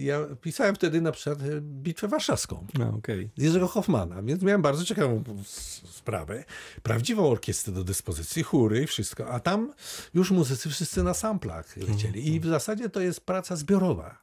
ja 0.00 0.20
pisałem 0.40 0.74
wtedy 0.74 1.00
na 1.00 1.12
przykład 1.12 1.42
e, 1.42 1.60
Bitwę 1.60 2.08
Warszawską. 2.08 2.66
No, 2.78 2.88
okej. 2.98 3.30
Jerzego 3.36 3.68
Hoffmana, 3.68 4.22
więc 4.22 4.42
miałem 4.42 4.62
bardzo 4.62 4.83
ciekawą 4.84 5.24
s- 5.40 5.82
sprawę. 5.90 6.44
Prawdziwą 6.82 7.30
orkiestrę 7.30 7.72
do 7.72 7.84
dyspozycji, 7.84 8.42
chóry 8.42 8.82
i 8.82 8.86
wszystko, 8.86 9.30
a 9.30 9.40
tam 9.40 9.72
już 10.14 10.30
muzycy 10.30 10.70
wszyscy 10.70 11.02
na 11.02 11.14
samplach 11.14 11.76
lecieli. 11.76 12.34
I 12.34 12.40
w 12.40 12.46
zasadzie 12.46 12.88
to 12.88 13.00
jest 13.00 13.20
praca 13.20 13.56
zbiorowa. 13.56 14.18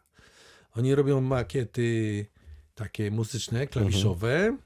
Oni 0.75 0.95
robią 0.95 1.21
makiety 1.21 2.25
takie 2.75 3.11
muzyczne, 3.11 3.67
klawiszowe, 3.67 4.57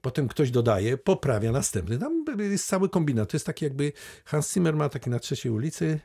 potem 0.00 0.28
ktoś 0.28 0.50
dodaje, 0.50 0.98
poprawia 0.98 1.52
następny. 1.52 1.98
Tam 1.98 2.24
jest 2.38 2.66
cały 2.66 2.88
kombinat. 2.88 3.30
To 3.30 3.36
jest 3.36 3.46
taki 3.46 3.64
jakby, 3.64 3.92
Hans 4.24 4.52
Zimmer 4.52 4.76
ma 4.76 4.88
taki 4.88 5.10
na 5.10 5.18
trzeciej 5.18 5.52
ulicy, 5.52 6.00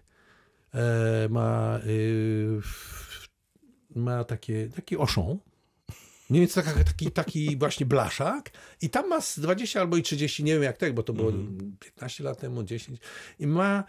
e, 0.73 1.27
ma, 1.29 1.79
y, 1.85 2.61
ma 3.95 4.23
takie, 4.23 4.69
taki 4.75 4.97
oszą, 4.97 5.39
Mniej 6.29 6.41
więcej 6.41 6.63
taka, 6.63 6.83
taki, 6.83 7.11
taki 7.11 7.57
właśnie 7.57 7.85
blaszak. 7.85 8.51
I 8.81 8.89
tam 8.89 9.07
ma 9.07 9.21
z 9.21 9.39
20 9.39 9.79
albo 9.79 9.97
i 9.97 10.03
30, 10.03 10.43
nie 10.43 10.53
wiem 10.53 10.63
jak 10.63 10.77
tak, 10.77 10.93
bo 10.93 11.03
to 11.03 11.13
było 11.13 11.31
15 11.79 12.23
lat 12.23 12.39
temu, 12.39 12.63
10 12.63 12.99
i 13.39 13.47
ma 13.47 13.83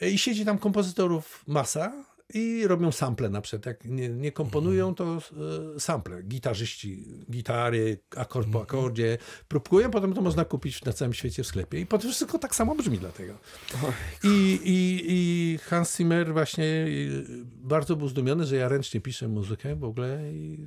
i 0.00 0.18
siedzi 0.18 0.44
tam 0.44 0.58
kompozytorów 0.58 1.44
masa 1.46 1.92
i 2.34 2.66
robią 2.66 2.92
sample 2.92 3.28
na 3.28 3.40
przykład. 3.40 3.66
Jak 3.66 3.84
nie, 3.84 4.08
nie 4.08 4.32
komponują, 4.32 4.94
to 4.94 5.18
e, 5.76 5.80
sample. 5.80 6.22
Gitarzyści, 6.22 7.04
gitary, 7.30 7.98
akord 8.16 8.48
po 8.52 8.62
akordzie. 8.62 9.18
Próbują, 9.48 9.90
potem 9.90 10.14
to 10.14 10.20
można 10.20 10.44
kupić 10.44 10.84
na 10.84 10.92
całym 10.92 11.14
świecie 11.14 11.42
w 11.42 11.46
sklepie. 11.46 11.80
I 11.80 11.86
potem 11.86 12.10
wszystko 12.10 12.38
tak 12.38 12.54
samo 12.54 12.74
brzmi 12.74 12.98
dlatego. 12.98 13.34
I, 14.24 14.60
i, 14.64 15.04
I 15.08 15.58
Hans 15.58 15.96
Zimmer 15.96 16.32
właśnie 16.32 16.64
y, 16.64 17.24
bardzo 17.44 17.96
był 17.96 18.08
zdumiony, 18.08 18.46
że 18.46 18.56
ja 18.56 18.68
ręcznie 18.68 19.00
piszę 19.00 19.28
muzykę 19.28 19.76
w 19.76 19.84
ogóle 19.84 20.32
i 20.32 20.58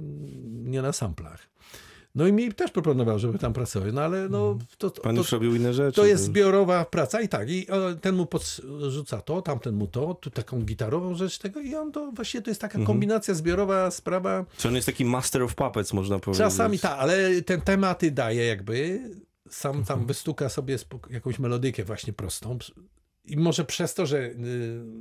nie 0.63 0.82
na 0.82 0.93
samplach. 0.93 1.47
No 2.15 2.28
i 2.28 2.34
mi 2.34 2.54
też 2.54 2.71
proponował, 2.71 3.19
żeby 3.19 3.39
tam 3.39 3.54
pracować, 3.54 3.93
no 3.93 4.01
ale 4.01 4.30
no 4.30 4.58
to, 4.78 4.89
to, 4.89 5.01
Pan 5.01 5.15
to, 5.15 5.21
już 5.21 5.32
robił 5.32 5.56
inne 5.56 5.73
rzeczy. 5.73 5.95
to 5.95 6.06
jest 6.06 6.23
zbiorowa 6.23 6.86
praca 6.86 7.21
i 7.21 7.30
tak, 7.30 7.49
i 7.49 7.67
e, 7.69 7.95
ten 8.01 8.15
mu 8.15 8.25
podrzuca 8.25 9.21
to, 9.21 9.41
tamten 9.41 9.75
mu 9.75 9.88
to, 9.88 10.13
tu 10.13 10.30
taką 10.30 10.62
gitarową 10.62 11.15
rzecz 11.15 11.38
tego 11.38 11.60
i 11.60 11.75
on 11.75 11.91
to 11.91 12.12
właściwie 12.12 12.41
to 12.41 12.49
jest 12.51 12.62
taka 12.62 12.75
Mhm. 12.78 12.86
kombinacja 12.88 13.34
zbiorowa 13.34 13.91
sprawa. 13.91 14.45
Czy 14.58 14.67
on 14.67 14.75
jest 14.75 14.86
taki 14.86 15.06
master 15.06 15.43
of 15.43 15.56
puppets, 15.56 15.93
można 15.93 16.19
powiedzieć? 16.19 16.45
Czasami 16.45 16.80
tak, 16.80 16.99
ale 16.99 17.41
ten 17.41 17.62
tematy 17.62 18.12
daje 18.12 18.45
jakby, 18.45 19.01
sam 19.49 19.69
Mhm. 19.78 19.86
tam 19.86 20.08
wystuka 20.08 20.49
sobie 20.49 20.78
jakąś 21.10 21.39
melodykę 21.39 21.84
właśnie 21.84 22.13
prostą. 22.13 22.58
I 23.28 23.38
może 23.38 23.66
przez 23.66 23.94
to, 23.94 24.06
że 24.06 24.18
y, 24.18 24.36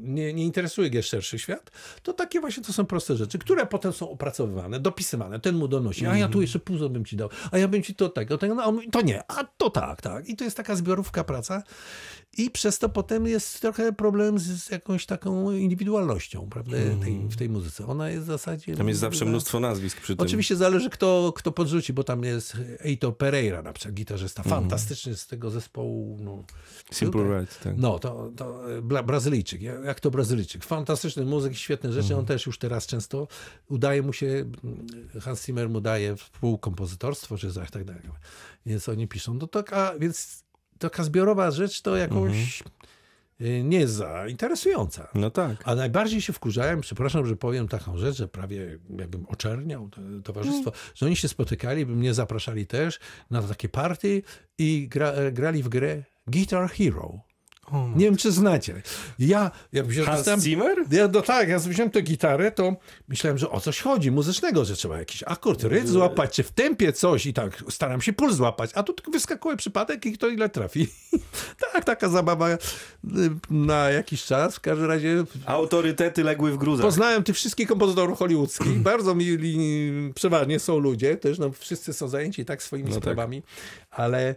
nie, 0.03 0.35
nie 0.35 0.45
interesuje 0.45 0.91
go 0.91 1.03
szerszy 1.03 1.39
świat, 1.39 1.71
to 2.03 2.13
takie 2.13 2.41
właśnie 2.41 2.63
to 2.63 2.73
są 2.73 2.87
proste 2.87 3.17
rzeczy, 3.17 3.39
które 3.39 3.67
potem 3.67 3.93
są 3.93 4.11
opracowywane, 4.11 4.81
dopisywane. 4.81 5.41
Ten 5.41 5.57
mu 5.57 5.69
donosi, 5.69 6.07
a 6.07 6.17
ja 6.17 6.29
tu 6.29 6.41
jeszcze 6.41 6.59
puzo 6.59 6.89
bym 6.89 7.05
ci 7.05 7.17
dał, 7.17 7.29
a 7.51 7.59
ja 7.59 7.69
bym 7.69 7.83
ci 7.83 7.95
to 7.95 8.09
tego, 8.09 8.39
tego, 8.39 8.55
no, 8.55 8.73
to 8.93 9.01
nie, 9.01 9.23
a 9.29 9.45
to 9.45 9.71
tak, 9.71 10.03
tak. 10.03 10.29
I 10.29 10.37
to 10.37 10.45
jest 10.45 10.57
taka 10.57 10.77
zbiorówka 10.77 11.25
praca 11.25 11.63
i 12.39 12.51
przez 12.51 12.79
to 12.79 12.89
potem 12.89 13.27
jest 13.27 13.61
trochę 13.61 13.93
problem 13.93 14.39
z, 14.39 14.71
jakąś 14.71 15.07
taką 15.07 15.53
indywidualnością, 15.53 16.49
prawda, 16.51 16.77
tej, 17.03 17.29
w 17.29 17.37
tej 17.37 17.49
muzyce. 17.49 17.87
Ona 17.87 18.11
jest 18.11 18.25
w 18.25 18.27
zasadzie... 18.27 18.77
Tam 18.77 18.89
jest 18.89 19.01
zawsze 19.01 19.25
mnóstwo 19.25 19.61
nazwisk 19.61 20.01
przy 20.01 20.17
tym. 20.17 20.27
Oczywiście 20.27 20.57
zależy, 20.57 20.91
kto, 20.91 21.33
kto 21.37 21.53
podrzuci, 21.53 21.93
bo 21.93 22.05
tam 22.05 22.25
jest 22.25 22.57
Eito 22.85 23.13
Pereira, 23.13 23.63
na 23.63 23.73
przykład 23.73 23.95
gitarzysta, 23.95 24.43
fantastyczny 24.43 25.17
z 25.17 25.27
tego 25.27 25.51
zespołu. 25.51 26.19
No, 26.21 26.45
Simple. 26.93 27.25
Red, 27.25 27.61
tak. 27.63 27.75
no 27.77 27.99
to, 27.99 28.14
to 28.37 28.77
e, 28.77 28.83
Bra 28.83 29.03
Brazylijczyk, 29.03 29.63
jak 29.63 30.01
to 30.01 30.11
Brazylijczyk. 30.11 30.65
Fantastyczny 30.65 31.25
muzyk, 31.25 31.55
świetne 31.55 31.93
rzeczy. 31.93 32.17
On 32.17 32.27
też 32.27 32.47
już 32.47 32.59
teraz 32.59 32.87
często 32.87 33.29
udaje 33.69 34.03
mu 34.03 34.13
się, 34.13 34.27
mm, 34.27 34.87
Hans 35.21 35.47
Zimmer 35.47 35.69
mu 35.69 35.81
daje 35.81 36.17
współkompozytorstwo, 36.17 37.39
czy 37.39 37.53
coś 37.53 37.71
tak 37.71 37.85
dalej. 37.85 38.03
Więc 38.67 38.89
oni 38.89 39.09
piszą. 39.09 39.35
No 39.35 39.47
taka, 39.47 39.99
więc 39.99 40.45
taka 40.79 41.05
zbiorowa 41.05 41.51
rzecz 41.51 41.83
to 41.83 41.97
jakoś 41.97 42.63
y, 43.41 43.63
nie 43.65 43.79
jest 43.79 43.95
za 43.95 44.29
interesująca. 44.29 45.09
No 45.15 45.31
tak. 45.31 45.57
A 45.65 45.75
najbardziej 45.75 46.21
się 46.21 46.33
wkurzałem, 46.33 46.81
przepraszam, 46.81 47.27
że 47.27 47.37
powiem 47.37 47.69
taką 47.69 47.99
rzecz, 47.99 48.17
że 48.17 48.29
prawie 48.29 48.79
jakbym 48.99 49.27
oczerniał 49.27 49.89
to, 49.89 50.01
towarzystwo, 50.25 50.73
że 50.95 51.07
oni 51.07 51.17
się 51.17 51.29
spotykali, 51.29 51.87
by 51.87 51.97
mnie 51.97 52.15
zapraszali 52.15 52.67
też 52.67 53.01
na 53.31 53.43
takie 53.43 53.69
party 53.69 54.23
i 54.59 54.89
gra, 54.89 55.11
e, 55.11 55.33
grali 55.33 55.63
w 55.63 55.69
grę 55.69 56.03
Guitar 56.27 56.71
Hero. 56.71 57.21
Nie 57.97 58.05
wiem, 58.05 58.17
czy 58.17 58.33
znacie. 58.33 58.83
Ja, 59.19 59.51
jak 59.73 59.87
wziąłem, 59.87 60.07
Hans 60.07 60.19
dostałem- 60.21 60.41
Zimmer? 60.41 60.79
ja, 60.91 61.09
no 61.13 61.23
tak, 61.23 61.49
ja 61.49 61.59
wziąłem 61.59 61.91
tę 61.91 62.03
gitarę, 62.03 62.53
to 62.53 62.77
myślałem, 63.09 63.39
że 63.39 63.51
o 63.51 63.61
coś 63.61 63.81
chodzi 63.81 64.11
muzycznego, 64.11 64.65
że 64.65 64.77
trzeba 64.77 64.99
jakiś 64.99 65.23
akord, 65.27 65.65
rytm 65.65 65.87
złapać, 65.89 66.35
czy 66.35 66.43
w 66.43 66.51
tempie 66.53 66.93
coś 66.93 67.27
i 67.27 67.33
tak 67.35 67.65
staram 67.71 68.01
się 68.01 68.13
puls 68.13 68.35
złapać, 68.35 68.71
a 68.75 68.83
tu 68.83 68.93
tylko 68.93 69.11
wyskakuje 69.11 69.57
przypadek 69.57 70.07
i 70.07 70.13
kto 70.13 70.29
ile 70.29 70.49
trafi. 70.49 70.89
tak, 71.73 71.85
taka 71.85 72.09
zabawa 72.09 72.51
y, 72.51 72.59
na 73.51 73.91
jakiś 73.91 74.25
czas. 74.25 74.57
W 74.57 74.61
każdym 74.61 74.87
razie 74.87 75.25
Autorytety 75.47 76.25
legły 76.25 76.53
w 76.53 76.57
gruzach. 76.57 76.87
Poznałem 76.87 77.23
tych 77.23 77.37
wszystkich 77.37 77.69
kompozytorów 77.69 78.19
hollywoodzkich. 78.19 78.79
Bardzo 78.91 79.15
mili, 79.15 80.13
przeważnie 80.15 80.59
są 80.61 80.79
ludzie, 80.79 81.17
też 81.17 81.39
no, 81.39 81.51
wszyscy 81.53 81.93
są 81.93 82.09
zajęci 82.09 82.45
tak 82.45 82.63
swoimi 82.63 82.89
No 82.89 82.95
tak. 82.95 83.03
sprawami, 83.03 83.43
ale, 83.91 84.35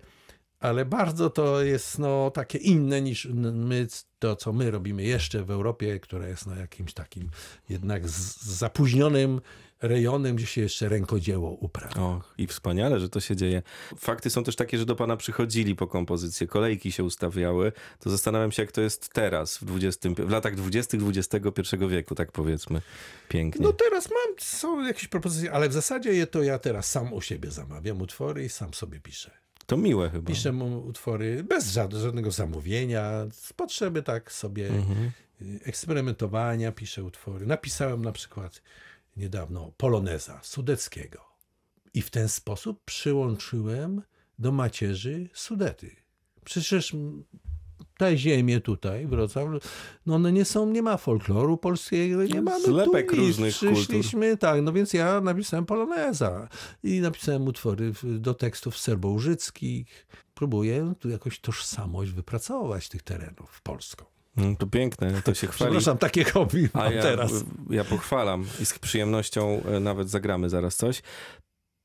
ale 0.68 0.86
bardzo 0.86 1.30
to 1.30 1.64
jest 1.64 2.00
no, 2.00 2.32
takie 2.32 2.58
inne 2.58 3.02
niż 3.02 3.26
my, 3.54 3.88
to, 4.20 4.36
co 4.36 4.54
my 4.54 4.72
robimy 4.72 5.04
jeszcze 5.04 5.44
w 5.44 5.52
Europie, 5.52 6.00
która 6.00 6.28
jest 6.28 6.48
no, 6.48 6.56
jakimś 6.56 6.94
takim 6.94 7.30
jednak 7.70 8.10
z, 8.10 8.46
zapóźnionym 8.46 9.42
rejonem, 9.82 10.36
gdzie 10.36 10.46
się 10.46 10.62
jeszcze 10.62 10.90
rękodzieło 10.90 11.50
uprawia. 11.50 12.02
Och, 12.02 12.34
i 12.38 12.48
wspaniale, 12.48 13.00
że 13.00 13.10
to 13.10 13.20
się 13.20 13.36
dzieje. 13.36 13.62
Fakty 13.98 14.30
są 14.30 14.44
też 14.44 14.56
takie, 14.56 14.78
że 14.78 14.86
do 14.86 14.96
pana 14.96 15.18
przychodzili 15.18 15.76
po 15.76 15.88
kompozycję, 15.88 16.48
kolejki 16.48 16.92
się 16.92 17.04
ustawiały. 17.04 17.72
To 18.00 18.10
zastanawiam 18.10 18.52
się, 18.52 18.64
jak 18.64 18.72
to 18.72 18.82
jest 18.82 19.10
teraz, 19.10 19.58
w, 19.58 19.66
20, 19.66 20.10
w 20.10 20.30
latach 20.30 20.56
20. 20.56 20.98
XXI 20.98 21.78
wieku, 21.90 22.16
tak 22.16 22.32
powiedzmy. 22.32 22.82
Pięknie. 23.30 23.66
No 23.66 23.74
teraz 23.74 24.10
mam, 24.10 24.36
są 24.40 24.86
jakieś 24.86 25.08
propozycje, 25.08 25.52
ale 25.52 25.70
w 25.70 25.74
zasadzie 25.74 26.14
je 26.14 26.28
to 26.28 26.44
ja 26.44 26.60
teraz 26.60 26.92
sam 26.92 27.14
u 27.14 27.22
siebie 27.22 27.52
zamawiam 27.52 28.02
utwory 28.02 28.46
i 28.46 28.50
sam 28.50 28.74
sobie 28.74 29.00
piszę. 29.00 29.47
To 29.68 29.78
miłe 29.78 30.10
chyba. 30.10 30.28
Piszę 30.28 30.52
mu 30.52 30.80
utwory 30.88 31.44
bez 31.44 31.72
żad- 31.72 31.94
żadnego 31.94 32.32
zamówienia, 32.32 33.12
z 33.32 33.54
potrzeby 33.54 34.04
tak 34.04 34.32
sobie 34.32 34.70
y, 35.42 35.60
eksperymentowania 35.64 36.72
piszę 36.72 37.04
utwory. 37.04 37.46
Napisałem 37.46 38.02
na 38.06 38.12
przykład 38.12 38.62
niedawno 39.18 39.72
Poloneza 39.78 40.40
Sudeckiego 40.44 41.26
i 41.94 42.02
w 42.02 42.10
ten 42.10 42.30
sposób 42.30 42.82
przyłączyłem 42.86 44.02
do 44.40 44.52
macierzy 44.52 45.30
Sudety. 45.34 45.96
Przecież 46.46 46.96
te 47.98 48.18
ziemie 48.18 48.62
tutaj, 48.62 49.08
Wrocław, 49.08 49.48
no 50.06 50.16
one 50.16 50.32
nie 50.32 50.46
są, 50.46 50.70
nie 50.70 50.82
ma 50.82 50.98
folkloru 50.98 51.58
polskiego, 51.58 52.24
nie 52.24 52.42
mamy 52.42 52.66
Zlepek 52.66 53.10
tu 53.10 53.16
różnych 53.16 53.56
Przyszliśmy, 53.56 54.38
tak, 54.38 54.62
no 54.62 54.74
więc 54.74 54.94
ja 54.94 55.22
napisałem 55.22 55.66
Poloneza 55.66 56.48
i 56.84 57.02
napisałem 57.02 57.48
utwory 57.48 57.92
do 58.04 58.34
tekstów 58.34 58.78
serbołużyckich. 58.78 60.08
Próbuję 60.34 60.94
tu 61.00 61.10
jakoś 61.10 61.40
tożsamość 61.40 62.12
wypracować 62.12 62.90
tych 62.90 63.02
terenów 63.02 63.62
polską. 63.62 64.06
Mm, 64.38 64.56
To 64.56 64.68
piękne, 64.68 65.22
to 65.22 65.34
się 65.34 65.48
chwali. 65.48 65.72
Przepraszam, 65.72 65.98
takie 65.98 66.24
hobby 66.24 66.70
A 66.74 66.78
mam 66.78 66.94
ja, 66.94 67.02
teraz. 67.02 67.32
ja 67.70 67.84
pochwalam 67.84 68.46
i 68.62 68.66
z 68.66 68.80
przyjemnością 68.80 69.62
e, 69.66 69.80
nawet 69.80 70.10
zagramy 70.10 70.50
zaraz 70.50 70.76
coś. 70.76 71.02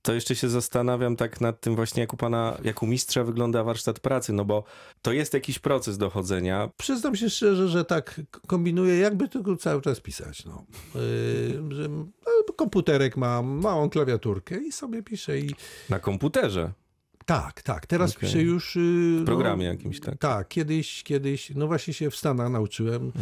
To 0.03 0.13
jeszcze 0.15 0.37
się 0.37 0.49
zastanawiam 0.49 1.17
tak 1.17 1.41
nad 1.41 1.61
tym 1.61 1.77
właśnie, 1.77 2.01
jak 2.01 2.13
u 2.13 2.17
pana, 2.17 2.59
jak 2.65 2.83
u 2.83 2.87
mistrza 2.87 3.25
wygląda 3.25 3.65
warsztat 3.65 4.01
pracy, 4.01 4.33
no 4.33 4.45
bo 4.45 4.65
to 5.03 5.13
jest 5.13 5.35
jakiś 5.35 5.59
proces 5.59 5.99
dochodzenia. 5.99 6.71
Przyznam 6.77 7.17
się 7.17 7.31
szczerze, 7.31 7.69
że 7.69 7.85
tak 7.85 8.21
kombinuję, 8.47 8.99
jakby 8.99 9.29
tylko 9.29 9.57
cały 9.57 9.83
czas 9.83 10.01
pisać. 10.01 10.45
No. 10.45 10.65
Yy, 10.95 11.75
że 11.75 11.89
no, 11.89 12.53
komputerek 12.57 13.17
mam, 13.17 13.47
małą 13.47 13.91
klawiaturkę 13.91 14.57
i 14.57 14.73
sobie 14.73 15.03
piszę. 15.03 15.39
I 15.39 15.55
Na 15.91 15.99
komputerze. 15.99 16.73
Tak, 17.27 17.63
tak, 17.63 17.87
teraz 17.87 18.17
Okej. 18.17 18.29
piszę 18.29 18.43
już... 18.43 18.77
Yy, 18.77 19.21
W 19.21 19.25
programie 19.25 19.67
jakimś, 19.67 20.01
tak? 20.01 20.19
Tak, 20.19 20.49
kiedyś, 20.49 21.03
kiedyś, 21.03 21.51
no 21.55 21.67
właśnie 21.67 21.95
się 21.95 22.11
w 22.11 22.17
Stanach 22.17 22.51
nauczyłem. 22.51 23.13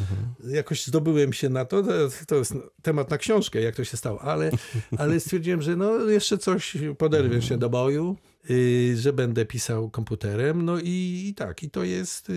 Jakoś 0.49 0.87
zdobyłem 0.87 1.33
się 1.33 1.49
na 1.49 1.65
to, 1.65 1.83
to, 2.27 2.37
jest 2.37 2.55
temat 2.83 3.11
na 3.11 3.19
książkę, 3.19 3.61
jak 3.61 3.77
to 3.77 3.85
się 3.85 3.97
stało, 3.97 4.23
ale, 4.23 4.51
ale 4.99 5.21
stwierdziłem, 5.21 5.63
że 5.63 5.77
no 5.77 5.99
jeszcze 5.99 6.39
coś 6.39 6.77
poderwię 6.99 7.43
się 7.43 7.59
do 7.59 7.71
boju, 7.71 8.17
y, 8.51 8.97
że 8.97 9.13
będę 9.13 9.47
pisał 9.47 9.91
komputerem, 9.91 10.65
no 10.65 10.79
i, 10.79 11.25
i 11.29 11.35
tak, 11.35 11.63
i 11.63 11.71
to 11.71 11.85
jest... 11.85 12.33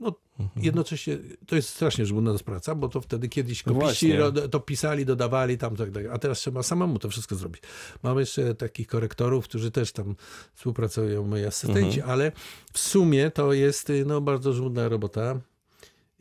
No, 0.00 0.14
jednocześnie 0.56 1.18
to 1.46 1.56
jest 1.56 1.68
strasznie 1.68 2.06
żmudna 2.06 2.38
praca, 2.44 2.74
bo 2.74 2.88
to 2.88 3.00
wtedy 3.00 3.28
kiedyś 3.28 3.66
No 3.66 3.74
kopiści 3.74 4.16
ro- 4.16 4.32
to 4.32 4.60
pisali, 4.60 5.06
dodawali 5.06 5.58
tam, 5.58 5.76
tak, 5.76 5.90
tak, 5.90 6.06
a 6.06 6.18
teraz 6.18 6.38
trzeba 6.38 6.62
samemu 6.62 6.98
to 6.98 7.08
wszystko 7.08 7.34
zrobić. 7.34 7.62
Mam 8.02 8.18
jeszcze 8.18 8.54
takich 8.54 8.86
korektorów, 8.86 9.44
którzy 9.44 9.70
też 9.70 9.92
tam 9.92 10.16
współpracują, 10.54 11.26
moi 11.26 11.44
asystenci, 11.44 11.98
Mhm. 11.98 12.10
ale 12.10 12.32
w 12.72 12.78
sumie 12.78 13.30
to 13.30 13.52
jest 13.52 13.90
y, 13.90 14.04
no, 14.06 14.20
bardzo 14.20 14.52
żmudna 14.52 14.88
robota 14.88 15.40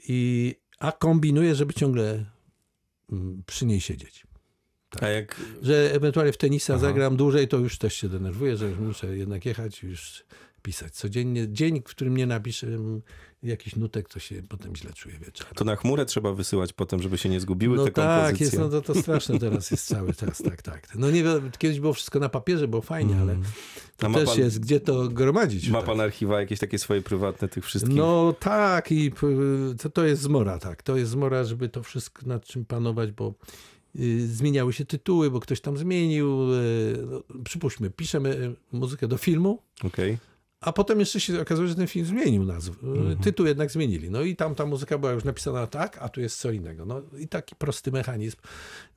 i 0.08 0.56
a 0.80 0.92
kombinuję, 0.92 1.56
żeby 1.56 1.74
ciągle 1.74 2.26
mm, 3.12 3.44
przy 3.46 3.66
niej 3.66 3.82
siedzieć. 3.82 4.24
A 5.02 5.08
jak 5.08 5.42
Że 5.62 5.94
ewentualnie 5.94 6.34
w 6.34 6.38
tenisa 6.38 6.74
Aha. 6.74 6.82
zagram 6.82 7.18
dłużej, 7.18 7.48
to 7.48 7.58
już 7.58 7.78
też 7.78 7.94
się 7.96 8.10
denerwuję, 8.10 8.58
że 8.58 8.70
już 8.70 8.80
muszę 8.80 9.18
jednak 9.18 9.46
jechać 9.46 9.84
już 9.84 10.24
pisać. 10.62 10.94
Codziennie, 10.94 11.48
dzień, 11.50 11.80
w 11.82 11.84
którym 11.84 12.18
nie 12.18 12.26
napiszę 12.26 12.68
mm, 12.68 13.02
jakiś 13.44 13.76
nutek, 13.76 14.10
to 14.10 14.20
się 14.20 14.44
potem 14.50 14.76
źle 14.76 14.94
czuję 14.94 15.16
wieczorem. 15.26 15.54
to 15.56 15.66
na 15.66 15.76
chmurę 15.76 16.06
trzeba 16.06 16.34
wysyłać 16.34 16.74
potem, 16.74 17.02
żeby 17.02 17.18
się 17.18 17.30
nie 17.30 17.40
zgubiły 17.40 17.78
No 17.78 17.86
te 17.86 17.92
tak, 17.92 18.20
kompozycje. 18.22 18.46
jest, 18.46 18.60
no 18.60 18.70
to, 18.70 18.94
to 18.94 19.02
straszne 19.02 19.40
teraz 19.40 19.72
jest 19.72 19.88
cały 19.88 20.14
czas, 20.20 20.38
tak, 20.38 20.62
tak. 20.62 20.88
No 20.96 21.12
nie 21.12 21.24
wiem, 21.24 21.52
kiedyś 21.58 21.80
było 21.80 21.94
wszystko 21.94 22.20
na 22.20 22.30
papierze, 22.30 22.68
było 22.68 22.82
fajnie, 22.82 23.16
ale 23.22 23.38
A 24.00 24.08
to 24.08 24.14
też 24.14 24.30
pan- 24.30 24.40
jest, 24.40 24.60
gdzie 24.60 24.80
to 24.80 25.08
gromadzić. 25.08 25.70
Ma 25.70 25.78
tak. 25.78 25.86
pan 25.88 26.02
archiwa 26.02 26.40
jakieś 26.40 26.60
takie 26.60 26.80
swoje 26.80 27.02
prywatne 27.02 27.48
tych 27.48 27.66
wszystkich? 27.66 27.96
No 27.96 28.34
tak 28.40 28.92
i 28.92 29.12
to, 29.82 29.90
to 29.90 30.06
jest 30.06 30.22
zmora, 30.22 30.60
tak. 30.60 30.84
To 30.84 30.98
jest 30.98 31.12
zmora, 31.12 31.44
żeby 31.44 31.70
to 31.70 31.84
wszystko 31.84 32.26
nad 32.26 32.46
czym 32.46 32.66
panować, 32.66 33.12
bo 33.12 33.34
y, 34.00 34.28
zmieniały 34.28 34.74
się 34.74 34.86
tytuły, 34.86 35.32
bo 35.32 35.40
ktoś 35.40 35.62
tam 35.62 35.78
zmienił. 35.78 36.54
y, 36.54 36.98
No, 37.12 37.24
przypuśćmy, 37.44 37.90
piszemy 37.90 38.30
y, 38.74 38.78
muzykę 38.78 39.08
do 39.08 39.18
filmu, 39.18 39.62
Okej. 39.84 40.18
A 40.62 40.74
potem 40.74 41.00
jeszcze 41.00 41.20
się 41.20 41.42
okazuje, 41.42 41.68
że 41.68 41.76
ten 41.76 41.88
film 41.88 42.06
zmienił 42.06 42.46
nazwę. 42.46 42.76
Tytuł 43.24 43.46
jednak 43.46 43.72
zmienili. 43.72 44.12
No 44.12 44.22
i 44.22 44.36
tam 44.36 44.56
ta 44.56 44.66
muzyka 44.66 44.98
była 44.98 45.12
już 45.12 45.24
napisana 45.24 45.68
tak, 45.68 45.98
a 46.02 46.10
tu 46.10 46.22
jest 46.22 46.40
co 46.40 46.52
innego. 46.52 46.86
No 46.86 47.02
i 47.20 47.28
taki 47.28 47.56
prosty 47.56 47.92
mechanizm 47.92 48.38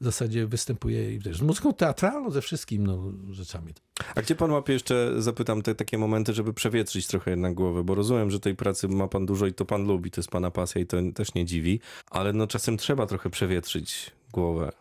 w 0.00 0.04
zasadzie 0.04 0.46
występuje 0.46 1.14
i 1.14 1.20
też 1.20 1.38
z 1.38 1.42
muzyką 1.42 1.74
teatralną, 1.74 2.30
ze 2.30 2.40
wszystkim 2.40 2.86
no, 2.86 3.12
rzeczami. 3.30 3.72
A 4.14 4.22
gdzie 4.22 4.34
pan 4.34 4.50
łapie 4.50 4.72
jeszcze, 4.72 5.12
zapytam, 5.18 5.62
te 5.62 5.74
takie 5.74 5.98
momenty, 5.98 6.34
żeby 6.34 6.54
przewietrzyć 6.54 7.06
trochę 7.06 7.30
jednak 7.30 7.54
głowę, 7.54 7.84
bo 7.84 7.94
rozumiem, 7.94 8.30
że 8.30 8.40
tej 8.40 8.56
pracy 8.56 8.88
ma 8.88 9.08
pan 9.08 9.26
dużo 9.26 9.46
i 9.46 9.52
to 9.52 9.64
pan 9.64 9.86
lubi, 9.86 10.10
to 10.10 10.20
jest 10.20 10.30
pana 10.30 10.50
pasja 10.50 10.80
i 10.80 10.86
to 10.86 10.96
też 11.14 11.34
nie 11.34 11.44
dziwi, 11.44 11.80
ale 12.10 12.32
no 12.32 12.46
czasem 12.46 12.76
trzeba 12.76 13.06
trochę 13.06 13.30
przewietrzyć 13.30 14.10
głowę. 14.32 14.72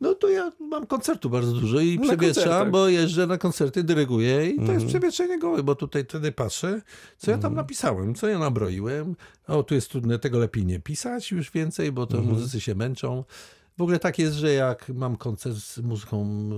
No 0.00 0.14
to 0.14 0.28
ja 0.28 0.52
mam 0.60 0.86
koncertu 0.86 1.30
bardzo 1.30 1.52
dużo 1.52 1.80
i 1.80 1.98
Na 1.98 2.16
koncertach. 2.16 2.70
bo 2.70 2.88
jeżdżę 2.88 3.26
na 3.26 3.38
koncerty, 3.38 3.84
dyryguję 3.84 4.46
i 4.50 4.54
to 4.54 4.60
Mhm. 4.60 4.78
jest 4.80 4.90
przewietrzenie 4.90 5.38
głowy, 5.38 5.62
bo 5.62 5.74
tutaj 5.74 6.04
wtedy 6.04 6.32
patrzę, 6.32 6.82
co 7.18 7.30
ja 7.30 7.38
tam 7.38 7.54
napisałem, 7.54 8.14
co 8.14 8.28
ja 8.28 8.38
nabroiłem. 8.38 9.16
O, 9.46 9.62
tu 9.62 9.74
jest 9.74 9.90
trudne, 9.90 10.18
tego 10.18 10.38
lepiej 10.38 10.66
nie 10.66 10.80
pisać 10.80 11.30
już 11.30 11.50
więcej, 11.50 11.92
bo 11.92 12.06
to 12.06 12.16
Mhm. 12.18 12.34
muzycy 12.34 12.60
się 12.60 12.74
męczą. 12.74 13.24
W 13.78 13.82
ogóle 13.82 13.98
tak 13.98 14.18
jest, 14.18 14.34
że 14.36 14.52
jak 14.52 14.88
mam 14.88 15.16
koncert 15.16 15.56
z 15.56 15.78
muzyką 15.78 16.22
y, 16.24 16.54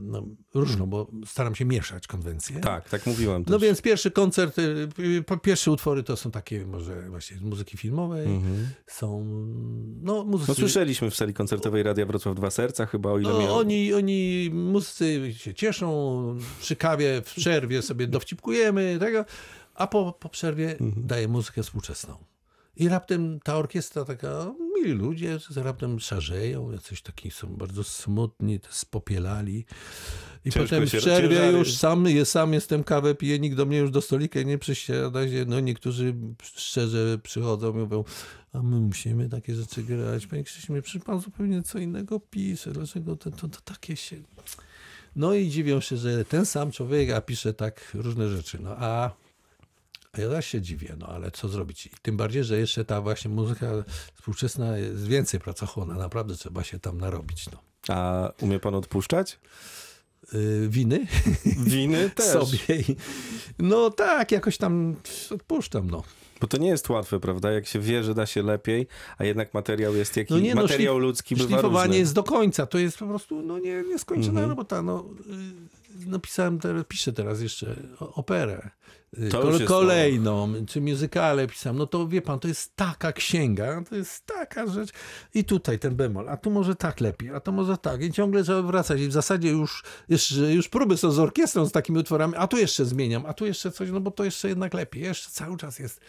no, 0.00 0.26
różną, 0.54 0.86
bo 0.86 1.10
staram 1.26 1.54
się 1.54 1.64
mieszać 1.64 2.06
konwencje. 2.06 2.60
Tak, 2.60 2.88
tak 2.88 3.06
mówiłem 3.06 3.44
też. 3.44 3.52
No 3.52 3.58
więc 3.58 3.82
pierwszy 3.82 4.10
koncert, 4.10 4.56
po- 5.26 5.36
pierwsze 5.36 5.70
utwory 5.70 6.02
to 6.02 6.16
są 6.16 6.30
takie 6.30 6.66
może 6.66 7.02
właśnie 7.10 7.36
z 7.36 7.40
muzyki 7.42 7.76
filmowej, 7.76 8.26
Mhm. 8.26 8.68
są 8.86 9.24
no 10.02 10.24
muzycy... 10.24 10.50
No 10.50 10.54
słyszeliśmy 10.54 11.10
w 11.10 11.16
sali 11.16 11.34
koncertowej 11.34 11.82
Radia 11.82 12.06
Wrocław 12.06 12.34
Dwa 12.36 12.50
Serca 12.50 12.86
chyba, 12.86 13.10
o 13.10 13.18
ile 13.18 13.30
No, 13.30 13.38
miałem. 13.38 13.54
oni, 13.54 13.94
oni, 13.94 14.50
muzycy 14.52 15.34
się 15.36 15.54
cieszą, 15.54 16.38
przy 16.60 16.76
kawie, 16.76 17.22
w 17.24 17.34
przerwie 17.34 17.82
sobie 17.82 18.06
dowcipkujemy, 18.06 18.96
tego, 19.00 19.24
a 19.74 19.86
po, 19.86 20.12
po 20.20 20.28
przerwie 20.28 20.70
Mhm. 20.80 21.06
daje 21.06 21.28
muzykę 21.28 21.62
współczesną. 21.62 22.14
I 22.76 22.88
raptem 22.88 23.40
ta 23.40 23.56
orkiestra 23.56 24.04
taka, 24.04 24.54
mili 24.74 24.92
ludzie, 24.92 25.38
raptem 25.56 26.00
szarzeją, 26.00 26.70
jacyś 26.70 27.02
taki 27.02 27.30
są 27.30 27.56
bardzo 27.56 27.84
smutni, 27.84 28.60
spopielali. 28.70 29.64
I 30.44 30.50
Ciężko 30.50 30.60
potem 30.62 30.86
w 30.86 30.90
przerwie 30.90 31.36
ciężary. 31.36 31.58
już 31.58 31.76
sam, 31.76 32.06
je, 32.06 32.24
sam 32.24 32.52
jestem 32.52 32.84
kawę 32.84 33.14
piję, 33.14 33.38
nikt 33.38 33.56
do 33.56 33.66
mnie 33.66 33.78
już 33.78 33.90
do 33.90 34.00
stolika 34.00 34.42
nie 34.42 34.58
przysiada 34.58 35.28
się. 35.28 35.44
No 35.48 35.60
niektórzy 35.60 36.14
szczerze 36.42 37.18
przychodzą 37.22 37.72
i 37.72 37.74
mówią, 37.74 38.04
a 38.52 38.62
my 38.62 38.80
musimy 38.80 39.28
takie 39.28 39.54
rzeczy 39.54 39.82
grać. 39.82 40.26
Panie 40.26 40.44
Krzyśmie, 40.44 40.82
przecież 40.82 41.02
pan 41.04 41.20
zupełnie 41.20 41.62
co 41.62 41.78
innego 41.78 42.20
pisze. 42.20 42.72
Dlaczego 42.72 43.16
to, 43.16 43.30
to, 43.30 43.48
to 43.48 43.60
takie 43.64 43.96
się... 43.96 44.16
No 45.16 45.34
i 45.34 45.48
dziwią 45.48 45.80
się, 45.80 45.96
że 45.96 46.24
ten 46.24 46.46
sam 46.46 46.70
człowiek, 46.70 47.10
a 47.10 47.20
pisze 47.20 47.54
tak 47.54 47.90
różne 47.94 48.28
rzeczy. 48.28 48.58
No 48.62 48.70
a 48.78 49.10
a 50.16 50.20
ja 50.20 50.28
też 50.28 50.46
się 50.46 50.60
dziwię, 50.60 50.94
no 50.98 51.06
ale 51.06 51.30
co 51.30 51.48
zrobić? 51.48 51.86
I 51.86 51.90
tym 52.02 52.16
bardziej, 52.16 52.44
że 52.44 52.58
jeszcze 52.58 52.84
ta 52.84 53.00
właśnie 53.00 53.30
muzyka 53.30 53.66
współczesna 54.14 54.78
jest 54.78 55.06
więcej 55.06 55.40
pracochłonna. 55.40 55.94
Naprawdę 55.94 56.34
trzeba 56.36 56.64
się 56.64 56.78
tam 56.80 56.98
narobić. 56.98 57.46
No. 57.52 57.58
A 57.94 58.30
umie 58.40 58.58
pan 58.60 58.74
odpuszczać? 58.74 59.38
Yy, 60.32 60.68
winy 60.68 61.06
Winy 61.56 62.10
też. 62.16 62.26
sobie. 62.26 62.84
No 63.58 63.90
tak, 63.90 64.32
jakoś 64.32 64.56
tam 64.58 64.96
odpuszczam. 65.30 65.90
No. 65.90 66.02
Bo 66.40 66.46
to 66.46 66.56
nie 66.56 66.68
jest 66.68 66.88
łatwe, 66.88 67.20
prawda? 67.20 67.52
Jak 67.52 67.66
się 67.66 67.78
wie, 67.80 68.04
że 68.04 68.14
da 68.14 68.26
się 68.26 68.42
lepiej, 68.42 68.86
a 69.18 69.24
jednak 69.24 69.54
materiał 69.54 69.94
jest 69.94 70.16
jaki... 70.16 70.34
No 70.34 70.40
nie, 70.40 70.54
no, 70.54 70.62
materiał 70.62 70.96
szlif- 70.96 71.00
ludzki 71.00 71.36
bywa 71.36 71.48
Szlifowanie 71.48 71.86
różny. 71.86 71.98
jest 71.98 72.14
do 72.14 72.22
końca. 72.22 72.66
To 72.66 72.78
jest 72.78 72.98
po 72.98 73.06
prostu 73.06 73.42
no, 73.42 73.58
nie, 73.58 73.82
nieskończona 73.82 74.30
Mhm. 74.40 74.48
robota. 74.48 74.82
No, 74.82 75.04
yy, 75.26 75.34
napisałem, 76.06 76.58
teraz, 76.58 76.84
piszę 76.88 77.12
teraz 77.12 77.40
jeszcze 77.40 77.76
operę. 77.98 78.70
Kole- 79.30 79.52
jest 79.52 79.64
kolejną, 79.64 80.66
czy 80.66 80.80
muzykale 80.80 81.46
pisałem. 81.46 81.78
No 81.78 81.86
to 81.86 82.08
wie 82.08 82.22
pan, 82.22 82.40
to 82.40 82.48
jest 82.48 82.76
taka 82.76 83.12
księga, 83.12 83.82
to 83.88 83.96
jest 83.96 84.26
taka 84.26 84.66
rzecz. 84.66 84.90
I 85.34 85.44
tutaj 85.44 85.78
ten 85.78 85.96
bemol, 85.96 86.28
a 86.28 86.36
tu 86.36 86.50
może 86.50 86.76
tak 86.76 87.00
lepiej, 87.00 87.30
a 87.30 87.40
to 87.40 87.52
może 87.52 87.78
tak. 87.78 88.02
I 88.02 88.12
ciągle 88.12 88.44
trzeba 88.44 88.62
wracać. 88.62 89.00
I 89.00 89.08
w 89.08 89.12
zasadzie 89.12 89.48
już, 89.50 89.82
jeszcze, 90.08 90.54
już 90.54 90.68
próby 90.68 90.96
są 90.96 91.10
z 91.10 91.18
orkiestrą, 91.18 91.66
z 91.66 91.72
takimi 91.72 91.98
utworami, 91.98 92.34
a 92.36 92.46
tu 92.46 92.56
jeszcze 92.56 92.84
zmieniam, 92.84 93.26
a 93.26 93.32
tu 93.32 93.46
jeszcze 93.46 93.70
coś, 93.70 93.90
no 93.90 94.00
bo 94.00 94.10
to 94.10 94.24
jeszcze 94.24 94.48
jednak 94.48 94.74
lepiej. 94.74 95.02
Jeszcze 95.02 95.30
cały 95.30 95.56
czas 95.56 95.78
jest 95.78 96.00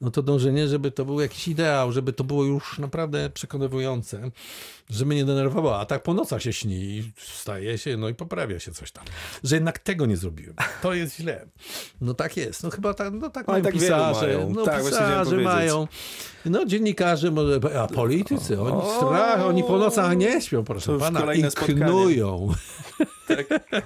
no 0.00 0.10
to 0.10 0.22
dążenie, 0.22 0.68
żeby 0.68 0.90
to 0.90 1.04
był 1.04 1.20
jakiś 1.20 1.48
ideał, 1.48 1.92
żeby 1.92 2.12
to 2.12 2.24
było 2.24 2.44
już 2.44 2.78
naprawdę 2.78 3.30
przekonywujące, 3.30 4.30
że 4.90 5.04
mnie 5.04 5.16
nie 5.16 5.24
denerwowało. 5.24 5.78
A 5.80 5.86
tak 5.86 6.02
po 6.02 6.14
nocach 6.14 6.42
się 6.42 6.52
śni 6.52 6.74
i 6.74 7.12
wstaje 7.16 7.78
się, 7.78 7.96
no 7.96 8.08
i 8.08 8.14
poprawia 8.14 8.60
się 8.60 8.72
coś 8.72 8.92
tam. 8.92 9.04
Że 9.44 9.54
jednak 9.56 9.78
tego 9.78 10.06
nie 10.06 10.16
zrobiłem. 10.16 10.54
To 10.82 10.94
jest 10.94 11.16
źle. 11.16 11.46
No 12.00 12.14
tak 12.14 12.36
jest. 12.36 12.62
No 12.62 12.70
chyba 12.70 12.94
tak, 12.94 13.12
no 13.12 13.30
tak 13.30 13.48
mają 13.48 13.64
tak 13.64 13.72
pisarze. 13.72 14.26
mają. 14.26 14.50
No 14.54 14.64
Tak, 14.64 14.84
pisarze 14.84 15.36
mają. 15.36 15.88
No 16.44 16.64
dziennikarze, 16.64 17.30
może, 17.30 17.60
a 17.80 17.86
politycy, 17.86 18.60
oni 18.60 18.72
O! 18.76 18.96
strach, 18.96 19.40
oni 19.40 19.64
po 19.64 19.78
nocach 19.78 20.16
nie 20.16 20.40
śpią, 20.40 20.64
proszę 20.64 20.98
pana, 20.98 21.34
i 21.34 21.42
knują. 21.42 22.48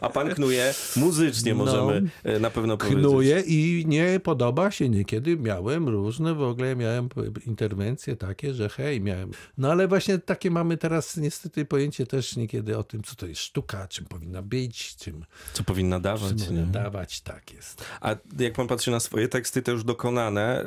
A 0.01 0.09
pan 0.09 0.35
knuje 0.35 0.75
muzycznie, 0.97 1.55
No. 1.55 1.65
możemy 1.65 2.11
e, 2.25 2.39
na 2.39 2.51
pewno 2.51 2.77
powiedzieć. 2.77 3.01
Knuje 3.01 3.41
i 3.41 3.85
nie 3.89 4.21
podoba 4.21 4.71
się. 4.71 4.89
Niekiedy 4.89 5.37
miałem 5.37 5.89
różne, 6.01 6.35
w 6.35 6.43
ogóle 6.43 6.77
miałem 6.77 7.09
interwencje 7.47 8.17
takie, 8.17 8.55
że 8.55 8.69
hej, 8.69 9.01
miałem. 9.01 9.31
No 9.59 9.71
ale 9.71 9.89
właśnie 9.89 10.19
takie 10.19 10.51
mamy 10.51 10.77
teraz 10.77 11.17
niestety 11.17 11.65
pojęcie 11.65 12.07
też 12.07 12.37
niekiedy 12.37 12.79
o 12.79 12.85
tym, 12.85 13.03
co 13.03 13.15
to 13.15 13.27
jest 13.27 13.41
sztuka, 13.41 13.89
czym 13.89 14.05
powinna 14.07 14.43
być, 14.43 14.97
czym, 14.97 15.25
Co 15.53 15.65
powinna 15.65 15.97
czym 15.97 16.03
dawać, 16.03 16.33
powinna 16.45 16.61
nie? 16.61 16.67
dawać. 16.67 17.21
Tak 17.21 17.53
jest. 17.53 17.85
A 18.01 18.17
jak 18.39 18.53
pan 18.53 18.67
patrzy 18.67 18.91
na 18.91 19.01
swoje 19.01 19.29
teksty, 19.29 19.63
te 19.63 19.73
już 19.73 19.85
dokonane, 19.85 20.65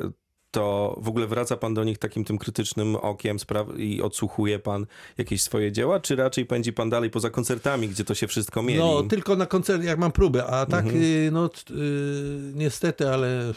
to 0.50 0.98
w 1.02 1.08
ogóle 1.08 1.26
wraca 1.26 1.56
pan 1.56 1.74
do 1.74 1.84
nich 1.84 1.98
takim 1.98 2.24
tym 2.24 2.38
krytycznym 2.38 2.96
okiem 2.96 3.36
i 3.76 4.02
odsłuchuje 4.02 4.58
pan 4.58 4.86
jakieś 5.18 5.42
swoje 5.42 5.72
dzieła, 5.72 6.00
czy 6.00 6.16
raczej 6.16 6.46
pędzi 6.46 6.72
pan 6.72 6.90
dalej 6.90 7.10
poza 7.10 7.30
koncertami, 7.30 7.88
gdzie 7.88 8.04
to 8.04 8.14
się 8.14 8.26
wszystko 8.26 8.62
mieli? 8.62 8.78
No, 8.80 9.02
tylko 9.02 9.36
na 9.36 9.46
koncert, 9.46 9.82
jak 9.84 9.98
mam 9.98 10.12
próbę, 10.12 10.46
a 10.46 10.66
tak, 10.66 10.84
Mhm. 10.84 11.02
y, 11.04 11.30
no 11.32 11.46
y, 11.70 12.52
niestety, 12.54 13.08
ale 13.08 13.52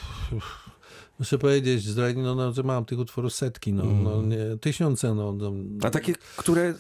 muszę 1.20 1.38
powiedzieć, 1.38 1.86
no, 2.16 2.36
no, 2.36 2.54
że 2.54 2.64
mam 2.64 2.86
tych 2.86 3.00
utworów 3.00 3.34
setki, 3.34 3.74
no, 3.74 3.84
no 3.84 4.22
nie, 4.22 4.58
tysiące, 4.62 5.16
no, 5.16 5.32
no. 5.32 5.52
A 5.84 5.90
takie, 5.90 6.14
które... 6.38 6.74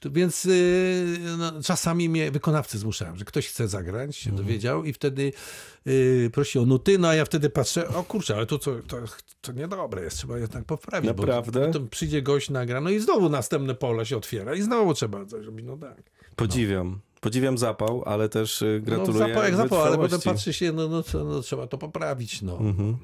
To 0.00 0.10
Więc 0.10 0.46
y, 0.46 1.18
no, 1.38 1.62
czasami 1.62 2.08
mnie 2.08 2.30
wykonawcy 2.30 2.78
zmuszałem, 2.78 3.16
że 3.16 3.24
ktoś 3.24 3.48
chce 3.48 3.68
zagrać, 3.68 4.16
się 4.16 4.30
Mhm. 4.30 4.46
dowiedział 4.46 4.84
i 4.84 4.92
wtedy 4.92 5.32
y, 5.86 6.30
prosi 6.32 6.58
o 6.58 6.66
nuty, 6.66 6.98
no 6.98 7.08
a 7.08 7.14
ja 7.14 7.24
wtedy 7.24 7.50
patrzę, 7.50 7.88
o 7.88 8.02
kurczę, 8.04 8.36
ale 8.36 8.46
to, 8.46 8.58
co, 8.58 8.74
to, 8.86 8.96
to 9.40 9.52
niedobre 9.52 10.02
jest, 10.04 10.16
trzeba 10.16 10.38
jednak 10.38 10.64
poprawić. 10.64 11.08
Naprawdę? 11.08 11.60
Bo 11.60 11.66
potem 11.66 11.88
przyjdzie 11.88 12.22
gość, 12.22 12.50
nagra, 12.50 12.80
no 12.80 12.90
i 12.90 13.00
znowu 13.00 13.28
następne 13.28 13.74
pole 13.74 14.06
się 14.06 14.16
otwiera 14.16 14.54
i 14.54 14.62
znowu 14.62 14.94
trzeba 14.94 15.26
coś 15.26 15.46
robić, 15.46 15.66
no 15.66 15.76
tak. 15.76 16.02
Podziwiam. 16.36 17.00
Podziwiam 17.20 17.58
zapał, 17.58 18.02
ale 18.06 18.28
też 18.28 18.62
y, 18.62 18.80
No, 18.80 18.86
gratuluję 18.86 19.28
zapał 19.28 19.44
jak 19.44 19.56
zapał, 19.56 19.82
ale 19.82 19.96
potem 19.96 20.20
patrzy 20.20 20.52
się, 20.52 20.72
no, 20.72 20.88
no, 20.88 21.24
no 21.24 21.40
trzeba 21.40 21.66
to 21.66 21.78
poprawić, 21.78 22.42
no. 22.42 22.58
Mhm. 22.58 22.96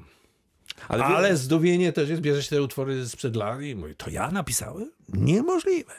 Ale, 0.87 1.05
Ale, 1.05 1.29
wie- 1.29 1.37
zdumienie 1.37 1.93
też 1.93 2.09
jest, 2.09 2.21
bierze 2.21 2.43
się 2.43 2.49
te 2.49 2.61
utwory 2.61 3.09
sprzed 3.09 3.35
lat 3.35 3.61
i 3.61 3.75
mówi, 3.75 3.95
to 3.95 4.09
ja 4.09 4.31
napisałem? 4.31 4.91
Niemożliwe. 5.09 5.93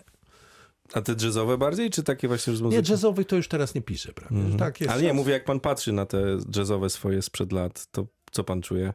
A 0.92 1.01
te 1.03 1.14
jazzowe 1.23 1.59
bardziej, 1.59 1.90
czy 1.90 2.03
takie 2.03 2.29
właśnie 2.29 2.57
z 2.57 2.61
Nie, 2.61 2.64
muzyki? 2.66 2.90
jazzowy 2.90 3.25
to 3.25 3.37
już 3.37 3.49
teraz 3.49 3.75
nie 3.75 3.83
piszę, 3.83 4.12
prawie. 4.12 4.37
Mhm. 4.37 4.59
Tak 4.59 4.81
jest. 4.81 4.92
Ale 4.92 5.03
nie, 5.03 5.12
mówię, 5.12 5.33
jak 5.33 5.45
pan 5.45 5.61
patrzy 5.61 5.92
na 5.92 6.07
te 6.07 6.23
jazzowe 6.57 6.90
swoje 6.90 7.23
sprzed 7.23 7.53
lat, 7.53 7.87
to 7.92 8.07
co 8.33 8.45
pan 8.45 8.62
czuje? 8.62 8.92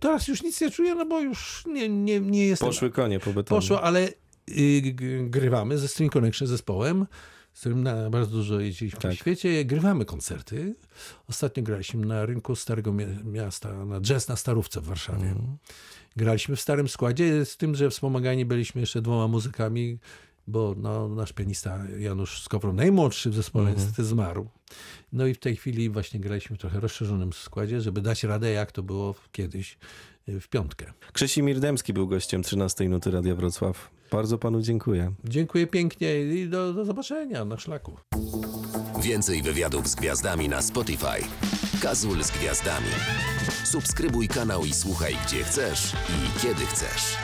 Teraz 0.00 0.28
już 0.28 0.42
nic 0.42 0.60
nie 0.60 0.70
czuję, 0.70 0.94
no 0.94 1.06
bo 1.06 1.20
już 1.20 1.62
nie, 1.66 1.88
nie, 1.88 2.20
nie 2.20 2.46
jestem. 2.46 2.68
Poszły 2.68 2.90
konie 2.90 3.20
po 3.20 3.32
betonie. 3.32 3.60
Poszło, 3.60 3.82
ale 3.82 4.08
y, 4.48 4.82
grywamy 5.22 5.78
ze 5.78 5.88
String 5.88 6.12
Connection 6.12 6.48
zespołem, 6.48 7.06
z 7.54 7.60
którym 7.60 7.82
na, 7.82 8.10
bardzo 8.10 8.30
dużo 8.36 8.60
jeździliśmy 8.60 9.00
Tak. 9.00 9.12
w 9.12 9.14
świecie. 9.14 9.64
Grywamy 9.64 10.04
koncerty. 10.04 10.74
Ostatnio 11.28 11.62
graliśmy 11.62 12.06
na 12.06 12.26
rynku 12.26 12.56
Starego 12.56 12.92
Mia- 12.92 13.24
Miasta, 13.24 13.84
na 13.84 14.00
jazz 14.00 14.28
na 14.28 14.36
Starówce 14.36 14.80
w 14.80 14.84
Warszawie. 14.84 15.28
Mhm. 15.28 15.56
Graliśmy 16.16 16.56
w 16.56 16.60
starym 16.60 16.88
składzie, 16.88 17.44
z 17.44 17.56
tym, 17.56 17.74
że 17.74 17.90
wspomagani 17.90 18.44
byliśmy 18.44 18.80
jeszcze 18.80 19.02
dwoma 19.02 19.28
muzykami, 19.28 19.98
bo 20.46 20.74
no, 20.78 21.08
nasz 21.08 21.32
pianista 21.32 21.78
Janusz 21.98 22.42
Skowron, 22.42 22.76
najmłodszy 22.76 23.30
w 23.30 23.34
zespole, 23.34 23.68
Mhm. 23.68 23.78
niestety 23.86 24.04
zmarł. 24.08 24.48
No 25.12 25.26
i 25.26 25.34
w 25.34 25.38
tej 25.38 25.56
chwili 25.56 25.90
właśnie 25.90 26.20
graliśmy 26.20 26.56
w 26.56 26.60
trochę 26.60 26.80
rozszerzonym 26.80 27.32
składzie, 27.32 27.80
żeby 27.80 28.00
dać 28.02 28.24
radę, 28.24 28.50
jak 28.50 28.72
to 28.72 28.82
było 28.82 29.14
kiedyś 29.32 29.78
y, 30.28 30.40
w 30.40 30.48
piątkę. 30.48 30.92
Krzesimir 31.12 31.60
Dębski 31.60 31.92
był 31.92 32.08
gościem 32.08 32.42
13 32.42 32.88
Nuty 32.88 33.10
Radia 33.10 33.34
Wrocław. 33.34 33.90
Bardzo 34.12 34.38
panu 34.38 34.62
dziękuję. 34.62 35.12
Dziękuję 35.24 35.66
pięknie 35.66 36.20
i 36.20 36.48
do, 36.48 36.72
do 36.72 36.84
zobaczenia 36.84 37.44
na 37.44 37.58
szlaku. 37.58 37.96
Więcej 39.02 39.42
wywiadów 39.42 39.88
z 39.88 39.94
gwiazdami 39.94 40.48
na 40.48 40.62
Spotify. 40.62 41.22
Kazul 41.82 42.24
z 42.24 42.30
gwiazdami. 42.30 42.86
Subskrybuj 43.64 44.28
kanał 44.28 44.64
i 44.64 44.72
słuchaj 44.74 45.16
gdzie 45.26 45.44
chcesz 45.44 45.92
i 45.92 46.40
kiedy 46.40 46.66
chcesz. 46.66 47.16